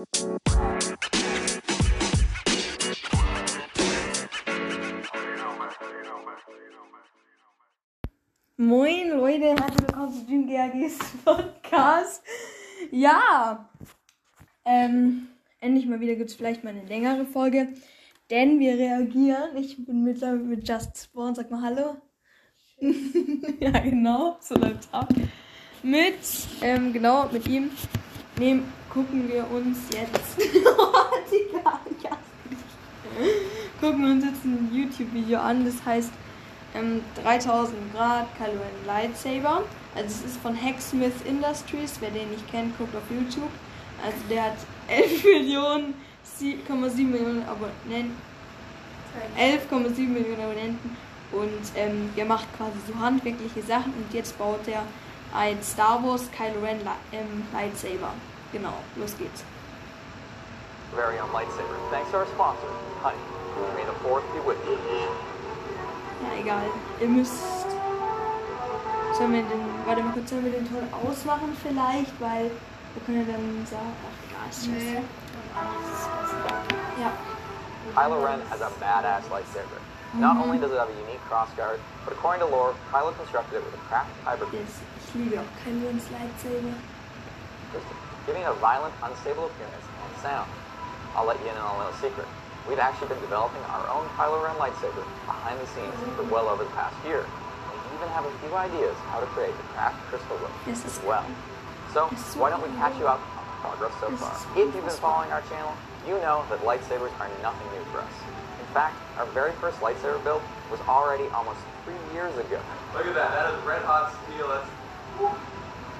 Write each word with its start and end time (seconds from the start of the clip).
Moin 0.00 0.08
Leute, 9.10 9.56
herzlich 9.56 9.82
willkommen 9.82 10.12
zu 10.12 10.24
Dream 10.24 10.48
GAGs 10.48 10.98
Podcast. 11.22 12.22
Ja, 12.90 13.68
ähm, 14.64 15.28
endlich 15.60 15.84
mal 15.84 16.00
wieder 16.00 16.14
gibt 16.14 16.30
es 16.30 16.36
vielleicht 16.36 16.64
mal 16.64 16.70
eine 16.70 16.86
längere 16.86 17.26
Folge, 17.26 17.68
denn 18.30 18.58
wir 18.58 18.78
reagieren. 18.78 19.54
Ich 19.56 19.84
bin 19.84 20.02
mit, 20.02 20.22
mit 20.22 20.66
Just 20.66 20.96
Spawn, 20.96 21.34
sag 21.34 21.50
mal 21.50 21.60
Hallo. 21.60 21.98
ja, 23.60 23.78
genau, 23.80 24.38
so 24.40 24.54
läuft's 24.54 24.88
ab. 24.92 25.12
Mit, 25.82 26.14
ähm, 26.62 26.94
genau, 26.94 27.28
mit 27.30 27.46
ihm 27.46 27.70
nehmen, 28.38 28.79
gucken 28.92 29.28
wir 29.28 29.50
uns 29.50 29.78
jetzt. 29.92 30.36
gucken 33.80 34.04
wir 34.04 34.12
uns 34.12 34.24
jetzt 34.24 34.44
ein 34.44 34.70
YouTube-Video 34.72 35.38
an, 35.38 35.64
das 35.64 35.74
heißt 35.84 36.10
ähm, 36.74 37.02
3000 37.22 37.94
Grad 37.94 38.26
Kylo 38.36 38.52
Ren 38.52 38.86
Lightsaber. 38.86 39.62
Also 39.94 40.08
es 40.08 40.22
ist 40.32 40.36
von 40.38 40.54
Hacksmith 40.60 41.14
Industries, 41.24 41.94
wer 42.00 42.10
den 42.10 42.30
nicht 42.30 42.48
kennt, 42.50 42.76
guckt 42.78 42.94
auf 42.94 43.02
YouTube. 43.10 43.50
Also 44.04 44.18
der 44.28 44.44
hat 44.44 44.56
11 44.88 45.24
Millionen, 45.24 45.94
7,7 46.38 47.06
Millionen 47.06 47.42
Abonnenten. 47.44 48.16
11,7 49.36 50.06
Millionen 50.08 50.40
Abonnenten 50.40 50.96
und 51.32 51.62
ähm, 51.74 52.10
der 52.16 52.24
macht 52.24 52.46
quasi 52.56 52.78
so 52.86 52.98
handwerkliche 52.98 53.62
Sachen 53.62 53.92
und 53.94 54.14
jetzt 54.14 54.38
baut 54.38 54.66
er 54.68 54.84
ein 55.34 55.60
Star 55.62 56.02
Wars 56.04 56.30
Kylo 56.30 56.64
Ren 56.64 56.78
ähm, 57.12 57.42
Lightsaber. 57.52 58.12
Genau, 58.52 58.74
los 58.96 59.16
geht's. 59.16 59.44
Very 60.94 61.18
own 61.20 61.30
lightsaber. 61.30 61.76
Thanks 61.90 62.10
to 62.10 62.18
our 62.18 62.26
sponsor, 62.26 62.66
Honey. 63.00 63.16
May 63.76 63.84
the 63.84 63.92
fourth 64.02 64.24
be 64.34 64.40
with 64.40 64.58
you. 64.66 64.76
Ja, 66.22 66.34
egal. 66.34 66.66
Ihr 67.00 67.08
müsst. 67.08 67.68
Sollen 69.16 69.32
wir 69.32 69.42
den. 69.42 69.86
Warte 69.86 70.02
mal 70.02 70.12
kurz, 70.12 70.30
sollen 70.30 70.44
wir 70.44 70.52
den 70.52 70.68
Ton 70.68 70.82
ausmachen 70.92 71.56
vielleicht? 71.62 72.20
Weil 72.20 72.50
wir 72.94 73.02
können 73.06 73.26
ja 73.26 73.32
dann 73.32 73.66
sagen. 73.66 73.92
Ach, 74.02 74.18
egal, 74.28 74.50
ist 74.50 74.66
nee. 74.66 75.02
Ja. 77.00 77.12
Kylo 77.94 78.24
Ren 78.24 78.40
has 78.50 78.60
a 78.60 78.70
badass 78.80 79.28
lightsaber. 79.30 79.78
Not 80.14 80.36
only 80.38 80.58
does 80.58 80.72
it 80.72 80.78
have 80.78 80.90
a 80.90 81.00
unique 81.06 81.20
crossguard, 81.30 81.78
but 82.04 82.12
according 82.14 82.40
to 82.40 82.46
lore, 82.46 82.74
Kylo 82.90 83.14
constructed 83.16 83.58
it 83.58 83.64
with 83.64 83.74
a 83.74 83.82
craft 83.88 84.10
hybrid 84.24 84.52
Yes, 84.52 84.80
ich 84.98 85.14
liebe 85.14 85.38
auch 85.38 85.50
Kylo 85.62 85.86
Ren's 85.86 86.10
Lightsaber. 86.10 86.74
System, 88.30 88.42
giving 88.42 88.46
a 88.46 88.54
violent, 88.60 88.94
unstable 89.02 89.46
appearance 89.46 89.84
and 90.06 90.22
sound. 90.22 90.50
I'll 91.14 91.26
let 91.26 91.40
you 91.42 91.50
in 91.50 91.56
on 91.56 91.74
a 91.74 91.78
little 91.78 91.98
secret. 91.98 92.26
We've 92.68 92.78
actually 92.78 93.08
been 93.08 93.20
developing 93.20 93.62
our 93.74 93.88
own 93.90 94.06
Kylo 94.14 94.44
Ren 94.44 94.54
lightsaber 94.56 95.02
behind 95.26 95.58
the 95.58 95.66
scenes 95.74 95.94
for 96.14 96.22
well 96.24 96.46
over 96.48 96.62
the 96.62 96.70
past 96.70 96.94
year. 97.04 97.26
We 97.26 97.96
even 97.98 98.08
have 98.14 98.24
a 98.26 98.32
few 98.38 98.54
ideas 98.54 98.94
how 99.10 99.18
to 99.18 99.26
create 99.34 99.56
the 99.56 99.66
craft 99.74 99.98
crystal 100.06 100.38
look 100.38 100.52
Yes, 100.66 100.84
as 100.84 101.00
well. 101.02 101.26
So 101.92 102.06
why 102.38 102.50
don't 102.50 102.62
we 102.62 102.70
catch 102.78 102.94
you 103.00 103.08
up 103.08 103.18
on 103.34 103.42
the 103.42 103.56
progress 103.58 103.94
so 103.98 104.14
far? 104.14 104.30
If 104.54 104.70
you've 104.74 104.86
been 104.86 105.02
following 105.02 105.32
our 105.32 105.42
channel, 105.50 105.74
you 106.06 106.14
know 106.22 106.46
that 106.48 106.62
lightsabers 106.62 107.10
are 107.18 107.30
nothing 107.42 107.66
new 107.74 107.84
for 107.90 107.98
us. 107.98 108.14
In 108.60 108.68
fact, 108.70 108.94
our 109.18 109.26
very 109.34 109.52
first 109.58 109.80
lightsaber 109.80 110.22
build 110.22 110.42
was 110.70 110.78
already 110.86 111.26
almost 111.34 111.58
three 111.82 111.98
years 112.14 112.30
ago. 112.38 112.62
Look 112.94 113.06
at 113.06 113.14
that. 113.18 113.34
That 113.34 113.58
is 113.58 113.58
red 113.66 113.82
hot 113.82 114.14
steel. 114.22 114.46
That's. 114.46 114.70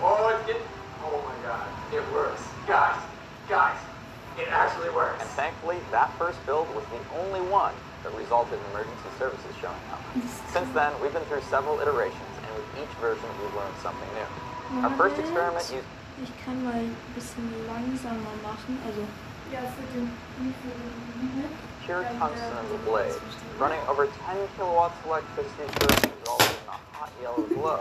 Oh, 0.00 0.30
it's 0.30 0.46
getting. 0.46 0.62
Oh 1.04 1.22
my 1.24 1.36
god. 1.46 1.66
It 1.92 2.04
works. 2.12 2.42
Guys, 2.66 3.00
guys, 3.48 3.78
it 4.38 4.48
actually 4.48 4.90
works. 4.90 5.20
And 5.20 5.28
thankfully, 5.30 5.78
that 5.90 6.12
first 6.18 6.38
build 6.46 6.68
was 6.74 6.84
the 6.92 7.02
only 7.18 7.40
one 7.50 7.74
that 8.04 8.14
resulted 8.14 8.58
in 8.58 8.64
emergency 8.70 9.10
services 9.18 9.52
showing 9.60 9.84
up. 9.92 10.00
Since 10.52 10.70
then, 10.72 10.92
we've 11.02 11.12
been 11.12 11.24
through 11.24 11.42
several 11.50 11.80
iterations, 11.80 12.32
and 12.46 12.50
with 12.56 12.68
each 12.80 12.94
version, 13.00 13.28
we've 13.40 13.54
learned 13.54 13.76
something 13.82 14.08
new. 14.16 14.28
Our 14.86 14.94
first 14.96 15.18
experiment 15.18 15.66
used 15.72 15.86
Ich 16.22 16.30
kann 16.44 16.62
mal 16.62 16.74
ein 16.74 16.94
bisschen 17.14 17.48
langsamer 17.66 18.36
machen. 18.42 18.78
Also. 18.84 19.00
Ja, 19.50 19.60
für 19.60 19.82
den, 19.96 20.12
für 20.36 20.68
den 20.68 21.48
pure 21.84 22.04
tungsten 22.18 22.56
in 22.60 22.68
the 22.70 22.78
blade, 22.84 23.14
running 23.58 23.80
over 23.88 24.06
10 24.06 24.14
kilowatts 24.56 24.94
of 25.00 25.06
electricity 25.06 25.66
first 25.80 26.04
resulting 26.04 26.04
in 26.04 26.10
a 26.10 26.19
hot 26.92 27.10
yellow 27.22 27.42
glow. 27.54 27.80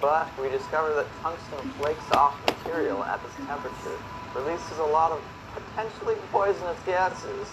But 0.00 0.28
we 0.40 0.48
discovered 0.50 0.94
that 0.94 1.06
tungsten 1.22 1.70
flakes 1.78 2.10
off 2.12 2.34
material 2.46 3.04
at 3.04 3.22
this 3.22 3.34
temperature, 3.46 3.98
releases 4.34 4.78
a 4.78 4.84
lot 4.84 5.12
of 5.12 5.22
potentially 5.54 6.16
poisonous 6.30 6.78
gases, 6.86 7.48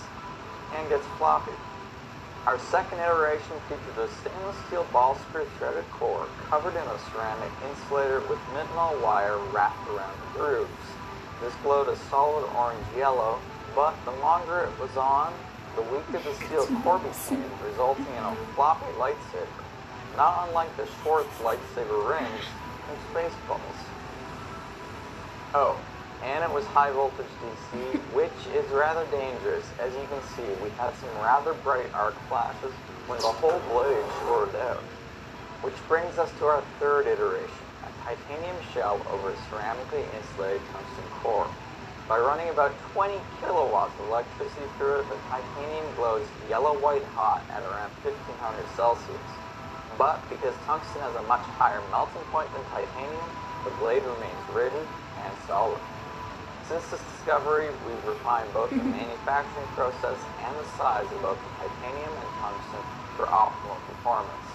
and 0.76 0.90
gets 0.90 1.06
floppy. 1.18 1.52
Our 2.46 2.58
second 2.72 3.00
iteration 3.00 3.60
featured 3.68 3.98
a 3.98 4.10
stainless 4.22 4.56
steel 4.68 4.88
ball 4.94 5.18
screw 5.28 5.46
threaded 5.58 5.84
core 5.92 6.28
covered 6.50 6.74
in 6.74 6.88
a 6.88 7.00
ceramic 7.12 7.52
insulator 7.68 8.22
with 8.22 8.40
nitinol 8.56 9.02
wire 9.04 9.38
wrapped 9.52 9.88
around 9.90 10.16
the 10.20 10.40
grooves. 10.40 10.86
This 11.42 11.54
glowed 11.64 11.90
a 11.90 11.98
solid 12.10 12.46
orange 12.56 12.86
yellow, 12.98 13.40
but 13.76 13.94
the 14.06 14.12
longer 14.24 14.62
it 14.62 14.80
was 14.80 14.96
on, 14.98 15.34
the 15.76 15.82
weaker 15.84 16.20
the 16.24 16.34
steel 16.46 16.66
core 16.82 17.00
became, 17.00 17.44
resulting 17.64 18.08
in 18.08 18.24
a 18.24 18.36
floppy 18.56 18.92
light 18.98 19.16
lightsaber, 19.34 19.69
not 20.16 20.48
unlike 20.48 20.76
the 20.78 20.88
Schwartz 21.02 21.30
lightsaber 21.40 22.10
rings 22.10 22.46
in 22.90 22.96
Spaceballs. 23.14 23.80
Oh, 25.54 25.80
and 26.24 26.44
it 26.44 26.52
was 26.52 26.66
high 26.66 26.92
voltage 26.92 27.26
DC, 27.42 28.00
which 28.14 28.40
is 28.54 28.70
rather 28.72 29.06
dangerous. 29.12 29.66
As 29.80 29.94
you 29.94 30.06
can 30.10 30.22
see, 30.36 30.48
we 30.64 30.70
had 30.72 30.94
some 30.96 31.10
rather 31.18 31.54
bright 31.54 31.92
arc 31.94 32.16
flashes 32.28 32.74
when 33.08 33.20
the 33.22 33.34
whole 33.42 33.60
blade 33.72 34.06
shorted 34.22 34.56
out. 34.62 34.84
Which 35.62 35.76
brings 35.88 36.18
us 36.18 36.32
to 36.40 36.46
our 36.46 36.64
third 36.80 37.08
iteration, 37.08 37.66
a 37.84 37.92
titanium 38.06 38.56
shell 38.74 39.02
over 39.12 39.32
a 39.32 39.36
ceramically 39.50 40.06
insulated 40.16 40.62
tungsten 40.72 41.04
core. 41.20 41.48
By 42.08 42.18
running 42.18 42.50
about 42.50 42.74
20 42.94 43.14
kilowatts 43.42 43.94
of 44.00 44.08
electricity 44.08 44.66
through 44.78 45.02
it, 45.02 45.10
the 45.10 45.18
titanium 45.30 45.86
glows 45.96 46.26
yellow-white 46.50 47.04
hot 47.14 47.44
at 47.52 47.62
around 47.64 47.92
1500 48.02 48.66
Celsius. 48.76 49.30
But 50.00 50.24
because 50.32 50.56
tungsten 50.64 51.04
has 51.04 51.12
a 51.20 51.24
much 51.28 51.44
higher 51.60 51.84
melting 51.92 52.24
point 52.32 52.48
than 52.56 52.64
titanium, 52.72 53.28
the 53.68 53.72
blade 53.84 54.00
remains 54.00 54.44
rigid 54.56 54.88
and 55.20 55.34
solid. 55.44 55.76
Since 56.72 56.88
this 56.88 57.04
discovery, 57.20 57.68
we've 57.84 58.06
refined 58.08 58.48
both 58.56 58.72
the 58.72 58.80
manufacturing 59.04 59.68
process 59.76 60.16
and 60.48 60.56
the 60.56 60.64
size 60.80 61.04
of 61.04 61.20
both 61.20 61.36
the 61.36 61.52
titanium 61.68 62.16
and 62.16 62.30
tungsten 62.40 62.80
for 63.20 63.28
optimal 63.28 63.76
performance. 63.92 64.48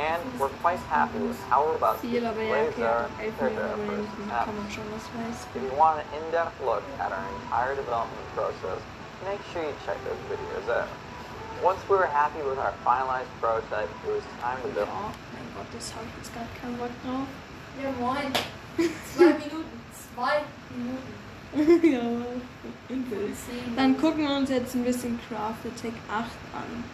And 0.00 0.20
we're 0.40 0.48
quite 0.64 0.80
happy 0.88 1.20
with 1.20 1.36
how 1.52 1.68
robust 1.68 2.00
these 2.00 2.16
Viel, 2.16 2.26
aber 2.26 2.40
ja, 2.42 2.48
blades 2.48 2.78
are 2.80 3.08
compared 3.20 3.52
to 3.52 3.62
our 3.68 3.76
first 3.76 4.08
Abonnenten 4.16 4.32
attempt. 4.32 4.56
man 4.56 4.70
schon 4.72 4.88
was 4.92 5.04
weiß. 5.12 5.44
If 5.56 5.62
you 5.62 5.72
want 5.76 6.00
an 6.00 6.08
in-depth 6.16 6.56
look 6.64 6.84
at 7.00 7.12
our 7.12 7.24
entire 7.44 7.76
development 7.76 8.28
process, 8.34 8.80
make 9.24 9.40
sure 9.52 9.64
you 9.64 9.72
check 9.84 9.96
those 10.04 10.20
videos 10.28 10.68
out. 10.72 10.88
Once 11.62 11.80
we 11.88 11.96
were 11.96 12.06
happy 12.06 12.42
with 12.42 12.58
our 12.58 12.74
finalized 12.84 13.32
prototype, 13.40 13.88
it 14.06 14.12
was 14.12 14.22
time 14.40 14.60
to 14.62 14.68
build. 14.68 14.86
Ja, 14.88 15.12
mein 15.32 15.48
Gott, 15.54 15.66
das 15.72 15.92
habe 15.94 16.04
ich 16.06 16.16
jetzt 16.18 16.34
gar 16.34 16.44
keinen 16.60 16.76
Bock 16.76 16.90
drauf. 17.04 17.26
Ja, 17.82 17.90
moin. 17.98 18.32
Zwei 19.14 19.32
Minuten. 19.34 19.80
Zwei 20.14 20.42
Minuten. 20.76 21.26
ja, 21.82 22.00
Dann 23.76 23.98
gucken 23.98 24.28
wir 24.28 24.36
uns 24.36 24.50
jetzt 24.50 24.74
ein 24.74 24.84
bisschen 24.84 25.18
Craft 25.28 25.64
Attack 25.64 25.94
8 26.10 26.24
an. 26.54 26.84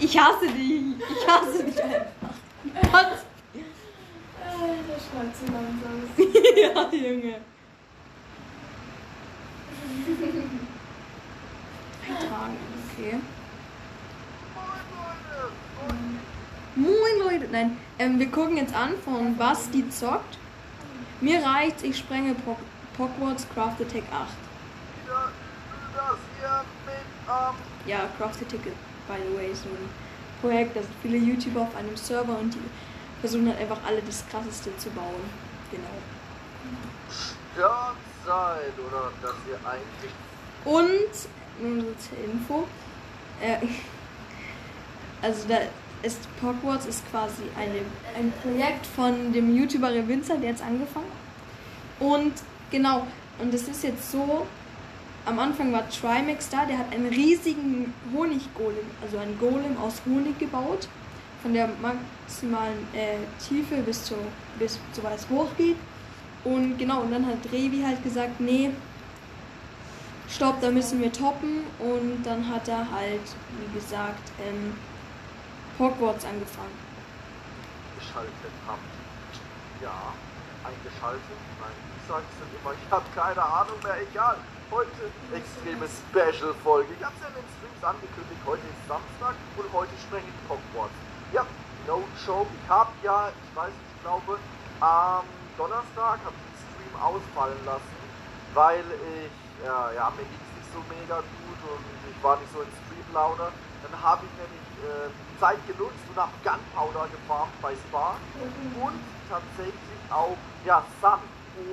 Ich 0.00 0.18
hasse 0.18 0.48
dich. 0.48 0.82
Ich 0.98 1.28
hasse 1.28 1.64
dich 1.64 1.82
einfach. 1.82 2.90
Gott. 2.92 3.06
Äh, 4.42 4.76
der 4.88 4.98
schreibt 4.98 5.36
so 5.36 5.46
langsam. 5.52 5.96
ja, 6.56 7.08
Junge. 7.08 7.40
Eintragen, 12.08 12.56
okay. 12.92 13.20
Moin 16.76 17.18
Leute, 17.18 17.48
nein, 17.50 17.76
ähm, 17.98 18.18
wir 18.18 18.30
gucken 18.30 18.56
jetzt 18.56 18.74
an 18.74 18.92
von 19.04 19.36
Basti 19.36 19.88
zockt. 19.90 20.38
Mir 21.20 21.44
reicht's, 21.44 21.82
ich 21.82 21.98
sprenge 21.98 22.34
po 22.34 22.56
Hogwarts 22.98 23.46
Craft 23.54 23.80
Attack 23.80 24.04
8. 24.12 24.28
Das 25.06 26.18
hier 26.38 26.64
mit, 26.86 26.94
ähm, 27.28 27.54
Ja, 27.86 28.08
Craft 28.16 28.42
Attack 28.42 28.66
ist, 28.66 28.76
by 29.08 29.16
the 29.28 29.36
way, 29.36 29.54
so 29.54 29.68
ein 29.68 29.88
Projekt, 30.40 30.76
da 30.76 30.82
sind 30.82 30.94
viele 31.02 31.18
YouTuber 31.18 31.62
auf 31.62 31.76
einem 31.76 31.96
Server 31.96 32.38
und 32.38 32.54
die 32.54 32.60
versuchen 33.20 33.48
halt 33.48 33.60
einfach 33.60 33.78
alle 33.86 34.00
das 34.02 34.24
krasseste 34.28 34.76
zu 34.78 34.90
bauen. 34.90 35.28
Genau. 35.70 36.00
Sternzeit, 38.22 38.72
oder 38.78 39.10
dass 39.22 39.34
ihr 39.48 39.58
eigentlich 39.68 40.12
Und, 40.64 41.14
zur 41.98 42.18
Info, 42.24 42.66
äh, 43.42 43.66
also 45.22 45.48
da, 45.48 45.58
ist 46.02 46.20
Hogwarts 46.42 46.86
ist 46.86 47.08
quasi 47.10 47.42
eine, 47.58 47.80
ein 48.16 48.32
Projekt 48.42 48.86
von 48.86 49.32
dem 49.32 49.54
YouTuber 49.54 49.90
Revinzer, 49.90 50.36
der 50.36 50.50
jetzt 50.50 50.62
angefangen. 50.62 51.12
Und 51.98 52.32
genau, 52.70 53.06
und 53.38 53.52
es 53.52 53.68
ist 53.68 53.84
jetzt 53.84 54.10
so, 54.10 54.46
am 55.26 55.38
Anfang 55.38 55.72
war 55.72 55.86
Trimax 55.90 56.48
da, 56.48 56.64
der 56.64 56.78
hat 56.78 56.92
einen 56.92 57.08
riesigen 57.08 57.92
Honiggolem, 58.14 58.86
also 59.02 59.18
einen 59.18 59.38
Golem 59.38 59.76
aus 59.78 60.00
Honig 60.06 60.38
gebaut, 60.38 60.88
von 61.42 61.52
der 61.52 61.68
maximalen 61.82 62.86
äh, 62.94 63.16
Tiefe 63.46 63.76
bis 63.82 64.04
zu, 64.04 64.14
bis 64.58 64.78
zu 64.92 65.02
weit 65.02 65.16
es 65.16 65.28
hochgeht. 65.28 65.76
Und 66.44 66.78
genau, 66.78 67.00
und 67.00 67.10
dann 67.10 67.26
hat 67.26 67.38
Revi 67.52 67.82
halt 67.82 68.02
gesagt, 68.02 68.40
nee, 68.40 68.70
stopp, 70.28 70.60
da 70.60 70.70
müssen 70.70 71.00
wir 71.00 71.12
toppen. 71.12 71.64
Und 71.78 72.22
dann 72.24 72.48
hat 72.48 72.68
er 72.68 72.90
halt, 72.90 73.20
wie 73.58 73.78
gesagt, 73.78 74.32
ähm, 74.46 74.74
Hogwarts 75.78 76.24
angefangen. 76.24 76.76
Geschaltet 77.98 78.54
habt. 78.66 78.80
Ja, 79.82 80.12
eingeschaltet? 80.64 81.40
Nein, 81.60 81.76
ich 81.96 82.08
sag's 82.08 82.34
denn 82.40 82.48
immer, 82.60 82.72
ich 82.72 82.90
hab 82.90 83.04
keine 83.14 83.42
Ahnung 83.42 83.76
mehr, 83.82 83.96
egal. 84.00 84.36
Heute 84.70 85.10
extreme 85.34 85.88
Special-Folge. 85.88 86.94
Ich 86.98 87.04
hab's 87.04 87.20
ja 87.20 87.28
in 87.28 87.34
den 87.34 87.48
Streams 87.58 87.82
angekündigt, 87.82 88.40
heute 88.46 88.62
ist 88.62 88.86
Samstag 88.86 89.34
und 89.56 89.66
heute 89.72 89.90
spreche 89.98 90.28
ich 90.28 90.40
Hogwarts. 90.48 90.94
Ja, 91.32 91.44
no 91.86 92.04
joke, 92.24 92.48
ich 92.52 92.70
hab 92.70 92.92
ja, 93.02 93.28
ich 93.28 93.56
weiß 93.56 93.72
ich 93.72 94.02
glaube, 94.02 94.38
am 94.80 95.24
Donnerstag 95.60 96.24
habe 96.24 96.32
ich 96.40 96.46
den 96.48 96.56
Stream 96.72 96.94
ausfallen 96.96 97.60
lassen, 97.68 97.96
weil 98.56 98.80
ich, 98.80 99.28
ja, 99.60 99.92
ja, 99.92 100.08
mir 100.16 100.24
ging's 100.24 100.52
nicht 100.56 100.72
so 100.72 100.80
mega 100.88 101.20
gut 101.20 101.60
und 101.68 101.84
ich 102.08 102.16
war 102.24 102.40
nicht 102.40 102.48
so 102.48 102.64
in 102.64 102.72
Streamlaune. 102.80 103.52
Dann 103.84 103.94
habe 104.00 104.24
ich 104.24 104.32
nämlich 104.40 104.66
äh, 104.88 105.12
Zeit 105.36 105.60
genutzt 105.68 106.00
und 106.08 106.16
habe 106.16 106.32
Gunpowder 106.40 107.12
gefarmt 107.12 107.52
bei 107.60 107.76
Spa 107.76 108.16
und 108.40 109.00
tatsächlich 109.28 110.00
auch, 110.08 110.40
ja, 110.64 110.80
Sun. 111.04 111.20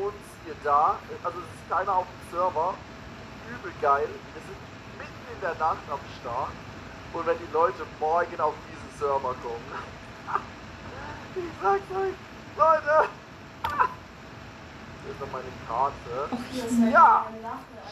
Und 0.03 0.19
hier 0.43 0.59
da, 0.67 0.99
äh, 1.07 1.23
also 1.23 1.39
es 1.39 1.47
ist 1.47 1.65
keiner 1.71 1.95
auf 1.95 2.07
dem 2.11 2.23
Server, 2.35 2.75
übel 3.47 3.71
geil. 3.79 4.11
Wir 4.11 4.43
sind 4.51 4.61
mitten 4.99 5.25
in 5.31 5.39
der 5.39 5.55
Nacht 5.63 5.87
am 5.87 6.03
Start 6.19 6.51
und 7.15 7.23
wenn 7.23 7.39
die 7.39 7.53
Leute 7.55 7.87
morgen 8.01 8.35
auf 8.35 8.55
diesen 8.67 8.91
Server 8.99 9.31
kommen, 9.39 9.71
ich 11.39 11.55
sag's 11.63 11.87
euch, 11.95 12.19
Leute, 12.59 13.07
hier 13.63 15.11
ist 15.11 15.19
noch 15.21 15.31
meine 15.31 15.51
Karte. 15.67 16.91
Ja, 16.91 17.25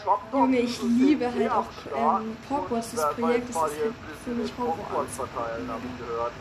Shopdog 0.03 0.41
Junge, 0.41 0.57
ich 0.59 0.71
ist 0.77 0.83
liebe 0.83 1.31
sehr 1.31 1.33
halt 1.33 1.51
am 1.51 1.57
auch, 1.59 1.71
Start. 1.81 2.21
ähm, 2.23 2.37
Hogwarts, 2.49 2.91
das 2.91 3.15
Projekt, 3.15 3.49
das 3.49 3.55
ist 3.55 3.73
hier 3.75 3.83
halt 3.85 3.93
ein 3.93 3.95
für 4.23 4.31
mich 4.31 4.53
Hogwarts. 4.57 5.15
Verteilen, 5.15 5.69
habe 5.69 5.81
ich 5.85 6.05
gehört. 6.07 6.33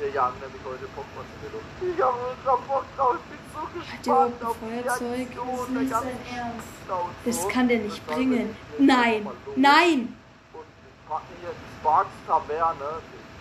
Der 0.00 0.10
Jan 0.10 0.32
nämlich 0.40 0.62
heute 0.64 0.86
Hogwarts 0.96 1.30
Bildung. 1.42 1.60
Ich 1.94 2.02
habe 2.02 2.16
ultra 2.30 2.56
Bock 2.66 2.84
drauf, 2.96 3.16
ich 3.16 3.26
bin 3.28 3.38
so 3.52 3.60
gespannt 3.78 4.06
überhaupt 4.06 4.40
ein 4.40 4.46
auf 4.46 4.56
die 4.60 4.82
Feuerzeug? 4.82 5.28
Der 5.30 5.84
ganzen 5.84 5.90
sein 5.90 6.38
Ernst. 6.38 6.68
Und 6.88 7.14
Das 7.26 7.42
so. 7.42 7.48
kann 7.48 7.68
der 7.68 7.78
nicht 7.80 8.06
bringen. 8.06 8.56
ich 8.78 8.86
Nein, 8.86 9.26
nein! 9.56 10.16
Und 10.54 10.64
wir 10.64 11.08
packen 11.08 11.34
hier 11.40 11.50
die 11.50 11.80
Sparks 11.80 12.10
Taverne, 12.26 12.90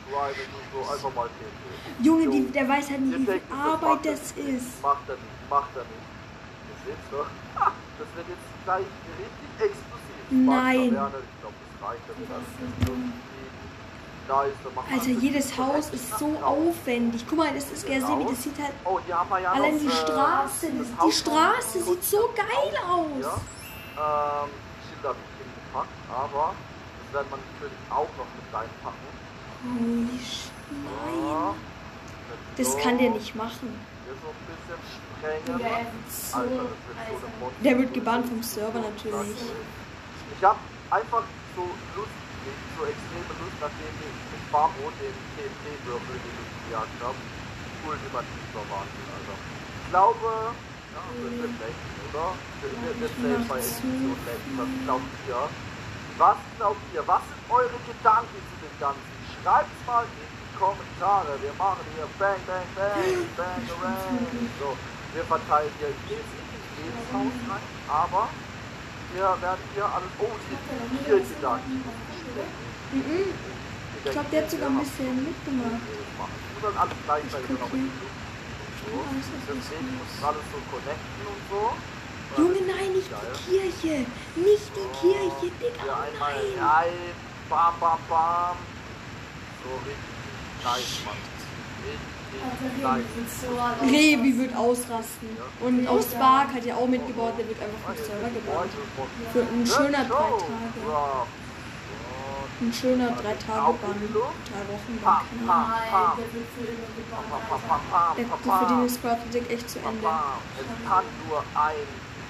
Driving 0.10 0.52
und 0.58 0.68
so, 0.86 0.92
einfach 0.94 1.14
mal 1.16 1.28
TNT. 1.28 2.06
Junge, 2.06 2.24
Jo. 2.26 2.32
die, 2.32 2.42
der 2.52 2.68
weiß 2.68 2.90
halt 2.90 3.02
nicht, 3.02 3.20
wie 3.20 3.26
viel 3.26 3.42
das 3.50 3.58
Arbeit 3.60 4.06
das 4.06 4.36
nicht. 4.36 4.48
ist. 4.50 4.82
Macht 4.82 5.08
er 5.10 5.16
nicht, 5.16 5.50
macht 5.50 5.76
er 5.76 5.84
nicht. 5.84 6.08
Ihr 6.70 6.78
seht's 6.86 7.08
doch. 7.12 7.28
Das 8.00 8.08
wird 8.16 8.28
jetzt 8.30 8.48
gleich 8.66 8.86
richtig 9.20 9.50
exklusiv. 9.60 10.24
Nein. 10.32 10.90
Taverne, 10.96 11.18
Ich 11.20 11.42
glaube, 11.42 11.56
das 11.62 11.90
reicht, 11.90 12.04
damit 12.08 12.30
Also 14.92 15.10
jedes 15.10 15.58
Haus 15.58 15.90
ist 15.90 16.18
so 16.20 16.38
aufwendig. 16.44 17.26
Guck 17.28 17.38
mal, 17.40 17.52
das 17.54 17.72
ist 17.72 17.88
ja 17.88 18.00
sehr, 18.00 18.18
das 18.30 18.44
sieht 18.44 18.58
halt. 18.62 18.74
Oh, 18.86 19.00
hier 19.06 19.20
haben 19.20 19.30
wir 19.30 19.40
ja 19.40 19.52
Allein 19.52 19.80
die 19.80 19.88
äh, 19.88 19.92
Straße, 19.92 20.68
das 20.72 20.88
die 21.06 21.12
Straße 21.12 21.82
sieht 21.84 22.04
so 22.04 22.30
geil 22.36 22.72
Ja, 22.74 22.82
aus. 22.94 23.08
ähm, 23.26 24.50
Schilder 24.86 25.10
habe 25.10 25.18
ich 25.20 25.34
hingepackt, 25.42 25.90
aber 26.10 26.54
das 26.54 27.14
werden 27.14 27.28
wir 27.32 27.38
natürlich 27.38 27.80
auch 27.90 28.10
noch 28.18 28.30
mit 28.38 28.54
reinpacken. 28.54 29.19
Nein. 29.64 30.10
Das 32.58 32.78
kann 32.78 32.98
der 32.98 33.10
nicht 33.12 33.36
machen. 33.36 33.74
Er 35.22 36.44
Der 37.64 37.78
wird 37.78 37.94
gebannt 37.94 38.28
vom 38.28 38.42
Server 38.42 38.80
natürlich. 38.80 39.38
Ich 40.38 40.44
habe 40.44 40.60
einfach 40.92 41.24
so 41.56 41.64
Lust, 41.96 42.16
so 42.78 42.86
extreme 42.86 43.34
Lust, 43.40 43.58
nachdem 43.60 43.94
ich 44.00 44.16
mit 44.32 44.52
Barbo 44.52 44.92
den 45.00 45.16
TNT-Würfel, 45.36 46.16
den 46.24 46.36
ich 46.40 46.52
gejagt 46.70 47.00
habe, 47.04 47.20
ultimativer 47.84 48.64
Wahnsinn, 48.72 49.08
Alter. 49.12 49.38
Ich 49.84 49.90
glaube, 49.92 50.30
ja, 50.96 51.02
das 51.04 51.32
wird 51.36 51.56
lecken, 51.60 51.92
oder? 52.08 52.28
Wir, 52.64 52.72
wir 53.00 53.12
zählen 53.20 53.48
bei 53.48 53.60
Edition 53.60 54.20
lecken. 54.24 54.52
Was 54.56 54.72
glaubt 54.84 55.16
ihr? 55.28 55.44
Was 56.18 56.38
glaubt 56.58 56.86
ihr? 56.94 57.04
Was 57.08 57.24
sind 57.28 57.44
eure 57.52 57.80
Gedanken 57.88 58.40
zu 58.40 58.56
dem 58.64 58.76
Ganzen? 58.80 59.19
Schreibt's 59.44 59.82
mal 59.88 60.04
in 60.04 60.28
die 60.28 60.58
Kommentare. 60.60 61.40
Wir 61.42 61.54
machen 61.56 61.86
hier 61.96 62.08
Bang, 62.20 62.40
Bang, 62.46 62.68
Bang, 62.76 63.24
Bang, 63.38 63.62
Bang. 63.80 64.28
So, 64.60 64.76
wir 65.14 65.24
verteilen 65.24 65.72
hier 65.80 65.88
in 65.88 66.00
jedes 66.10 67.08
Haus 67.14 67.36
rein, 67.48 67.66
aber 67.88 68.30
wir 69.14 69.42
werden 69.42 69.64
hier 69.74 69.86
alles. 69.86 70.12
Oh, 70.20 70.36
hier, 70.50 70.60
hier 71.06 71.20
gesagt. 71.24 71.64
Mhm. 72.92 73.34
Ich 74.06 74.12
glaube, 74.12 74.30
der 74.32 74.44
hat 74.44 74.52
sogar 74.52 74.70
ein 74.70 74.80
bisschen 74.80 75.16
mitgemacht. 75.24 75.82
Und 75.82 76.64
dann 76.64 76.78
alles 76.78 76.98
gleichzeitig 77.06 77.50
noch 77.50 77.70
so. 77.70 77.76
Ist 77.76 79.30
Deswegen 79.48 79.90
muss 79.98 80.24
alles 80.24 80.46
so 80.52 80.60
connecten 80.72 81.24
und 81.28 81.42
so. 81.50 81.74
Junge, 82.38 82.62
nein, 82.68 82.94
nicht 82.94 83.10
Geil. 83.10 83.20
die 83.34 83.40
Kirche. 83.50 84.06
Nicht 84.36 84.72
die 84.76 84.90
Kirche, 85.00 85.52
Digga. 85.60 85.84
Hier 85.84 85.98
einmal 85.98 86.34
Nein. 86.34 86.64
rein. 86.64 87.14
Bam, 87.50 87.74
bam, 87.80 88.00
bam. 88.08 88.56
Revi 93.82 94.38
wird 94.38 94.56
ausrasten. 94.56 95.30
Und 95.60 95.88
auch 95.88 96.02
Spark 96.02 96.54
hat 96.54 96.66
ja 96.66 96.76
auch 96.76 96.88
mitgebaut, 96.88 97.34
der 97.38 97.48
wird 97.48 97.62
einfach 97.62 97.80
vom 97.86 97.96
Server 97.96 98.30
gebannt. 98.30 98.72
Für 99.34 99.42
ein 99.42 99.66
schöner 99.66 100.06
drei 100.06 100.30
Tage. 100.30 101.28
Ein 102.62 102.74
schöner 102.74 103.12
drei 103.12 103.36
Tage 103.36 103.78
Bann. 103.80 103.96
Drei 104.12 104.64
Wochen 104.68 105.00
Bann. 105.02 105.24
Ahnung. 105.24 105.48
Nein, 105.48 106.12
der 106.20 106.28
wird 106.34 106.50
für 106.56 106.68
immer 106.68 106.90
Alter. 107.96 108.16
Der, 108.18 108.26
die 108.26 108.50
verdienen 108.50 108.90
Squad 108.90 109.34
Dick 109.34 109.50
echt 109.50 109.70
zu 109.70 109.80
Ende. 109.80 110.08
Es 110.60 110.90
kann 110.90 111.06
nur 111.28 111.40
ein 111.56 111.88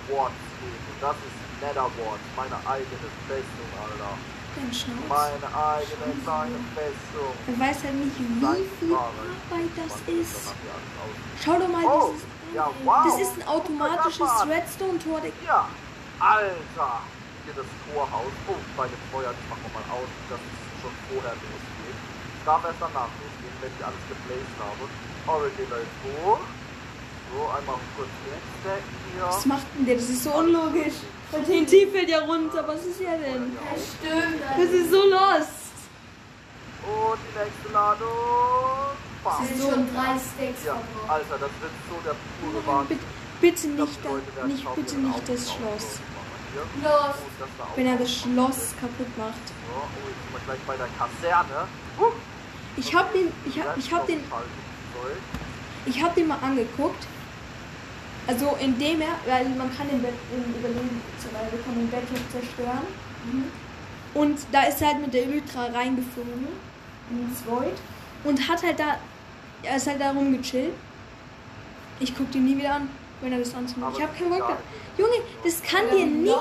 Wort 0.10 0.32
geben. 0.62 0.78
Und 0.86 1.02
das 1.02 1.16
ist 1.18 1.38
Netherwort. 1.62 2.22
Meine 2.38 2.58
eigene 2.62 3.10
Festung, 3.28 3.70
Alter. 3.82 4.14
Dein 4.60 4.74
Schnauz. 4.74 5.08
Meine 5.08 5.48
eigene 5.56 6.12
Festung. 6.76 7.32
Er 7.48 7.60
weiß 7.60 7.84
halt 7.84 7.96
nicht, 7.96 8.20
wie 8.20 8.68
viel 8.80 8.96
Arbeit 8.96 9.72
das 9.80 9.96
ist. 10.14 10.52
Schau 11.44 11.58
doch 11.60 11.68
mal, 11.70 11.84
Oh, 11.86 12.12
das 12.12 12.20
ist, 12.20 12.28
ja, 12.56 12.70
wow. 12.84 13.04
das 13.06 13.22
ist 13.22 13.34
ein 13.40 13.48
automatisches 13.48 14.32
Redstone-Tor. 14.48 15.22
Ja, 15.46 15.70
Alter. 16.20 17.00
Hier 17.46 17.54
das 17.56 17.66
Torhaus. 17.88 18.34
Oh, 18.50 18.56
bei 18.76 18.88
dem 18.88 19.00
Feuer, 19.12 19.32
das 19.32 19.46
machen 19.48 19.64
wir 19.64 19.74
mal 19.80 19.88
aus, 19.96 20.10
dass 20.30 20.40
es 20.44 20.82
schon 20.84 20.92
vorher 21.08 21.34
losgeht. 21.40 21.98
Es 22.40 22.44
darf 22.46 22.62
erst 22.68 22.82
danach 22.84 23.08
losgehen, 23.24 23.56
wenn 23.64 23.72
ich 23.72 23.84
alles 23.86 24.04
geplaced 24.12 24.58
habe. 24.60 24.84
Oracle 25.26 25.68
läuft 25.72 25.96
hoch. 26.04 26.40
Was 29.22 29.46
macht 29.46 29.66
denn 29.78 29.86
der? 29.86 29.96
Das 29.96 30.10
ist 30.10 30.24
so 30.24 30.32
unlogisch. 30.32 30.94
Der 31.32 31.44
TNT 31.44 31.92
fällt 31.92 32.10
ja 32.10 32.20
runter. 32.20 32.68
Was 32.68 32.86
ist 32.86 33.00
ja 33.02 33.12
denn? 33.18 33.54
Ja, 33.54 33.78
stimmt, 33.78 34.42
Das 34.58 34.72
ist 34.72 34.90
so 34.90 35.04
lost. 35.04 35.70
Und 36.82 37.20
die 37.22 37.38
nächste 37.38 37.74
Ladung. 37.74 38.08
Bam. 39.24 39.44
Es 39.44 39.50
sind 39.50 39.62
schon 39.62 39.94
drei 39.94 40.16
Stacks 40.18 40.66
Ja. 40.66 40.82
Alter, 41.08 41.38
das 41.40 41.52
wird 41.60 41.72
so 41.90 41.96
der 42.06 42.16
pure 42.40 42.66
Wahnsinn. 42.66 43.00
bitte, 43.42 43.68
nicht, 43.68 44.00
da, 44.04 44.46
nicht, 44.48 44.76
bitte 44.76 44.96
nicht 44.96 45.30
das. 45.30 45.42
Schloss. 45.54 46.00
Hier. 46.54 46.64
Los. 46.84 47.16
Wenn 47.76 47.86
er 47.86 47.98
das 47.98 48.12
Schloss 48.12 48.74
kaputt 48.80 49.18
macht. 49.18 49.46
So, 49.46 49.76
oh, 49.76 50.08
jetzt 50.08 50.18
sind 50.24 50.34
wir 50.34 50.40
gleich 50.46 50.60
bei 50.66 50.78
der 50.78 50.88
Kaserne. 50.98 51.68
Ich 52.78 52.96
hab 52.96 53.12
den, 53.14 53.32
ich 53.46 53.60
hab, 53.62 53.78
ich 53.78 53.94
hab 53.94 54.08
den, 54.08 54.24
ich 55.86 56.02
hab 56.02 56.16
den 56.16 56.28
mal 56.28 56.40
angeguckt. 56.42 57.06
Also 58.28 58.58
indem 58.62 59.02
er, 59.02 59.16
weil 59.26 59.50
man 59.50 59.76
kann 59.76 59.90
den 59.90 60.02
Bett 60.02 60.14
im 60.32 60.54
Überleben, 60.60 61.02
weil 61.34 61.52
wir 61.52 61.60
können 61.64 61.80
den 61.80 61.90
Bett 61.90 62.04
zerstören. 62.32 62.86
Und 64.14 64.40
da 64.52 64.64
ist 64.64 64.82
er 64.82 64.90
halt 64.90 65.02
mit 65.02 65.14
der 65.14 65.24
Elytra 65.24 65.66
reingeflogen 65.66 66.48
ins 67.12 67.46
Void 67.46 67.78
und 68.24 68.48
hat 68.50 68.62
halt 68.64 68.80
da, 68.80 68.98
er 69.64 69.78
ist 69.78 69.88
halt 69.88 70.02
da 70.02 70.12
rumgechillt. 70.12 70.74
Ich 72.00 72.16
guck 72.16 72.32
den 72.32 72.46
nie 72.46 72.58
wieder 72.58 72.76
an, 72.76 72.90
wenn 73.22 73.32
er 73.34 73.40
das 73.40 73.54
anzieht. 73.54 73.78
Aber 73.82 73.96
Ich 73.96 74.02
hab 74.04 74.18
keinen 74.18 74.30
Bock. 74.30 74.58
Junge, 74.98 75.16
das 75.44 75.62
kann 75.62 75.90
dir 75.92 76.06
nicht. 76.06 76.34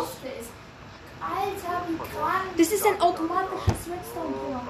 Alter, 1.28 1.76
wie 1.88 1.96
krank. 1.96 2.56
Das 2.56 2.68
ist 2.72 2.86
ein 2.86 3.00
automatisches 3.00 3.80
Redstone-Tor. 3.84 4.60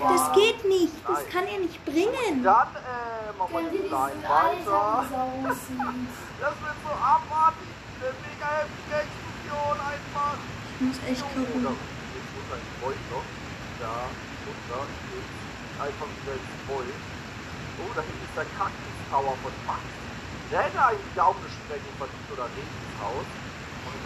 Das 0.00 0.32
geht 0.32 0.64
nicht. 0.64 0.96
Das 1.06 1.28
kann 1.28 1.46
er 1.46 1.58
nicht 1.58 1.84
bringen. 1.84 2.42
Dann, 2.42 2.68
äh, 2.74 3.36
machen 3.36 3.52
wir 3.52 3.70
diesen 3.70 3.92
Alter, 3.92 4.28
weiter. 4.28 5.04
Das 5.44 6.54
wird 6.58 6.78
so 6.80 6.92
abartig. 6.96 7.68
Eine 8.02 8.10
mega 8.18 8.48
heftige 8.58 8.96
Explosion 9.04 9.76
einfach. 9.78 10.36
Ich 10.74 10.80
muss 10.82 10.98
echt 11.06 11.22
gucken. 11.36 11.62
jetzt 11.62 12.30
muss 12.34 12.48
ein 12.50 12.64
noch. 13.12 13.26
Da, 13.78 14.10
runter, 14.46 14.82
steht 15.06 15.28
einfach 15.78 16.06
wieder 16.06 16.38
Void. 16.66 16.98
Oh, 17.78 17.90
da 17.94 18.02
hinten 18.02 18.24
ist 18.26 18.36
der 18.36 18.46
Cactus 18.58 18.96
Tower 19.10 19.34
von 19.42 19.54
Max. 19.66 19.82
Der 20.50 20.62
hätte 20.62 20.78
eigentlich 20.84 21.18
auch 21.18 21.34
eine 21.34 21.48
Sprengung 21.48 21.94
verdient 21.98 22.28
oder 22.30 22.46
Regenshaus. 22.52 23.26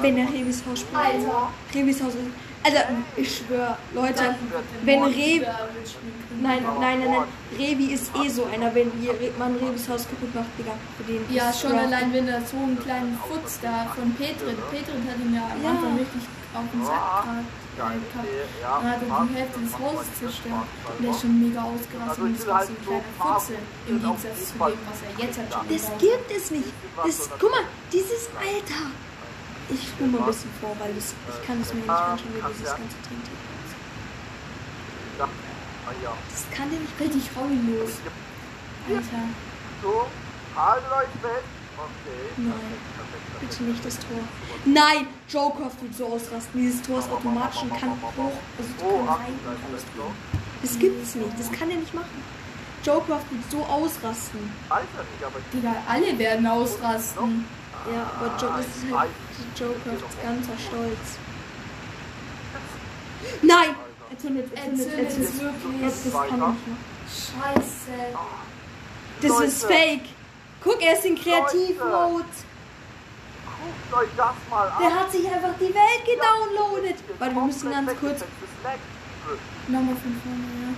Wenn 0.01 0.17
er 0.19 0.25
dann- 0.27 0.35
Revis 0.35 0.63
Haus 0.69 0.81
spielt. 0.81 0.97
Alter. 0.97 1.51
Revis 1.75 2.03
Haus 2.03 2.15
ist. 2.15 2.27
Also, 2.65 2.79
ich 3.17 3.37
schwöre, 3.39 3.77
Leute, 3.95 4.35
wenn 4.83 5.03
Revi. 5.05 5.47
Nein, 6.43 6.65
nein, 6.81 6.99
nein, 7.01 7.11
nein. 7.11 7.23
Revi 7.57 7.93
ist 7.95 8.11
eh 8.17 8.29
so 8.29 8.45
einer, 8.47 8.75
wenn 8.75 8.91
man 9.39 9.55
Revis 9.57 9.89
Haus 9.89 10.03
kaputt 10.09 10.35
macht, 10.35 10.51
Digga. 10.59 10.73
Für 10.97 11.05
den 11.05 11.23
Ja, 11.33 11.51
ist 11.51 11.61
schon 11.61 11.73
rough. 11.73 11.83
allein, 11.87 12.13
wenn 12.13 12.27
er 12.29 12.41
so 12.45 12.57
einen 12.57 12.79
kleinen 12.83 13.17
Futz 13.29 13.61
da 13.63 13.87
von 13.95 14.13
Petrit. 14.15 14.59
Petrit 14.71 15.03
hat 15.09 15.19
ihn 15.25 15.33
ja 15.35 15.43
am 15.53 15.63
Ja. 15.63 15.71
Anfang 15.71 15.97
richtig 15.97 16.23
auf 16.55 16.65
den 16.73 16.85
Sack 16.85 17.23
gehabt. 17.23 17.47
Dann 17.79 18.91
hat 18.91 19.03
er 19.03 19.27
die 19.29 19.35
Hälfte 19.37 19.61
des 19.61 19.79
Hauses 19.79 20.09
zerstört. 20.19 20.67
Und 20.97 21.05
der 21.05 21.11
ist 21.13 21.21
schon 21.21 21.39
mega 21.49 21.61
ausgerastet 21.63 22.09
Also 22.09 22.23
und 22.23 22.55
halt 22.55 22.67
so 22.67 22.73
ein 22.73 22.83
kleiner 22.83 23.03
Futzel. 23.21 23.59
Im 23.87 24.01
Gegensatz 24.01 24.39
zu 24.49 24.53
dem, 24.59 24.79
was 24.89 24.99
er 25.07 25.25
jetzt 25.25 25.39
hat. 25.39 25.53
schon 25.53 25.69
Das 25.69 25.85
gibt 26.01 26.31
es 26.35 26.51
nicht. 26.51 26.73
Das, 27.05 27.31
guck 27.39 27.51
mal, 27.51 27.61
dieses 27.93 28.29
Alter. 28.35 28.83
Ich 29.69 29.89
spule 29.89 30.11
mal 30.11 30.21
ein 30.21 30.27
bisschen 30.27 30.51
vor, 30.61 30.77
weil 30.79 30.95
das, 30.95 31.13
ich 31.13 31.47
kann 31.47 31.61
es 31.61 31.75
mir 31.75 31.81
nicht 31.81 31.91
anschauen, 31.91 32.31
wie 32.35 32.53
dieses 32.53 32.71
ganze. 32.71 32.97
Ja. 35.19 35.25
Ah. 35.27 36.13
Das 36.31 36.45
kann 36.57 36.71
der 36.71 36.81
nicht 36.81 36.93
Richtig 37.01 37.31
hobbylos. 37.35 37.91
Alter. 38.89 39.03
so, 39.83 40.07
haltet 40.57 40.93
euch 40.93 41.15
fest. 41.21 41.51
Okay. 41.77 42.25
Nein. 42.39 42.55
Bitte 43.41 43.63
nicht 43.65 43.85
das 43.85 43.99
Tor. 43.99 44.21
Nein, 44.65 45.07
Joecraft 45.29 45.83
wird 45.83 45.95
so 45.95 46.07
ausrasten. 46.07 46.61
Dieses 46.61 46.81
Tor 46.83 47.01
ist 47.01 47.11
automatisch 47.11 47.63
und 47.63 47.71
kann 47.79 47.91
hoch, 47.91 48.33
also 48.57 48.71
Oh, 48.83 49.05
kann 49.05 49.09
ach, 49.09 49.21
rein 49.21 49.39
und 49.45 49.77
ist 49.77 49.87
das 50.63 50.79
gibt's 50.79 51.15
nicht. 51.15 51.39
Das 51.39 51.53
kann 51.53 51.71
er 51.71 51.77
nicht 51.77 51.95
machen. 51.95 52.23
Joecraft 52.83 53.31
wird 53.31 53.51
so 53.51 53.59
ausrasten. 53.65 54.41
Alter, 54.69 54.87
nicht, 55.13 55.25
aber 55.25 55.39
Digga, 55.53 55.75
alle 55.89 56.19
werden 56.19 56.47
ausrasten. 56.47 57.45
Ja, 57.93 58.11
aber 58.19 58.37
Joe, 58.41 58.51
das 58.57 58.67
ist 58.67 58.97
halt 58.97 59.11
Joecrafts 59.59 60.17
ganzer 60.23 60.59
Stolz. 60.59 61.19
Nein! 63.43 63.75
Er 64.11 64.19
zündet, 64.19 64.51
er 64.55 64.63
zündet, 64.65 64.87
er 64.93 64.99
Erzähl 65.05 65.11
zündet. 65.11 65.35
es 65.35 65.41
wirklich. 65.41 65.83
Das, 65.83 66.13
kann 66.13 66.23
nicht 66.23 66.37
machen. 66.39 66.79
Scheiße. 67.07 68.19
Das 69.23 69.41
ist 69.41 69.65
fake. 69.65 70.09
Guck, 70.63 70.83
er 70.83 70.93
ist 70.95 71.05
in 71.05 71.17
Kreativmode. 71.17 72.25
guckt 73.45 74.03
euch 74.03 74.09
das 74.17 74.35
mal 74.51 74.69
an. 74.69 74.83
Der 74.83 74.95
hat 74.95 75.13
sich 75.13 75.27
einfach 75.27 75.55
die 75.61 75.75
Welt 75.75 76.03
gedownloadet. 76.05 76.97
Warte, 77.19 77.35
wir 77.35 77.43
müssen 77.43 77.71
ganz 77.71 77.91
kurz. 78.01 78.21
Nochmal 79.69 79.97
von 79.97 80.21
vorne, 80.23 80.47
ja. 80.63 80.75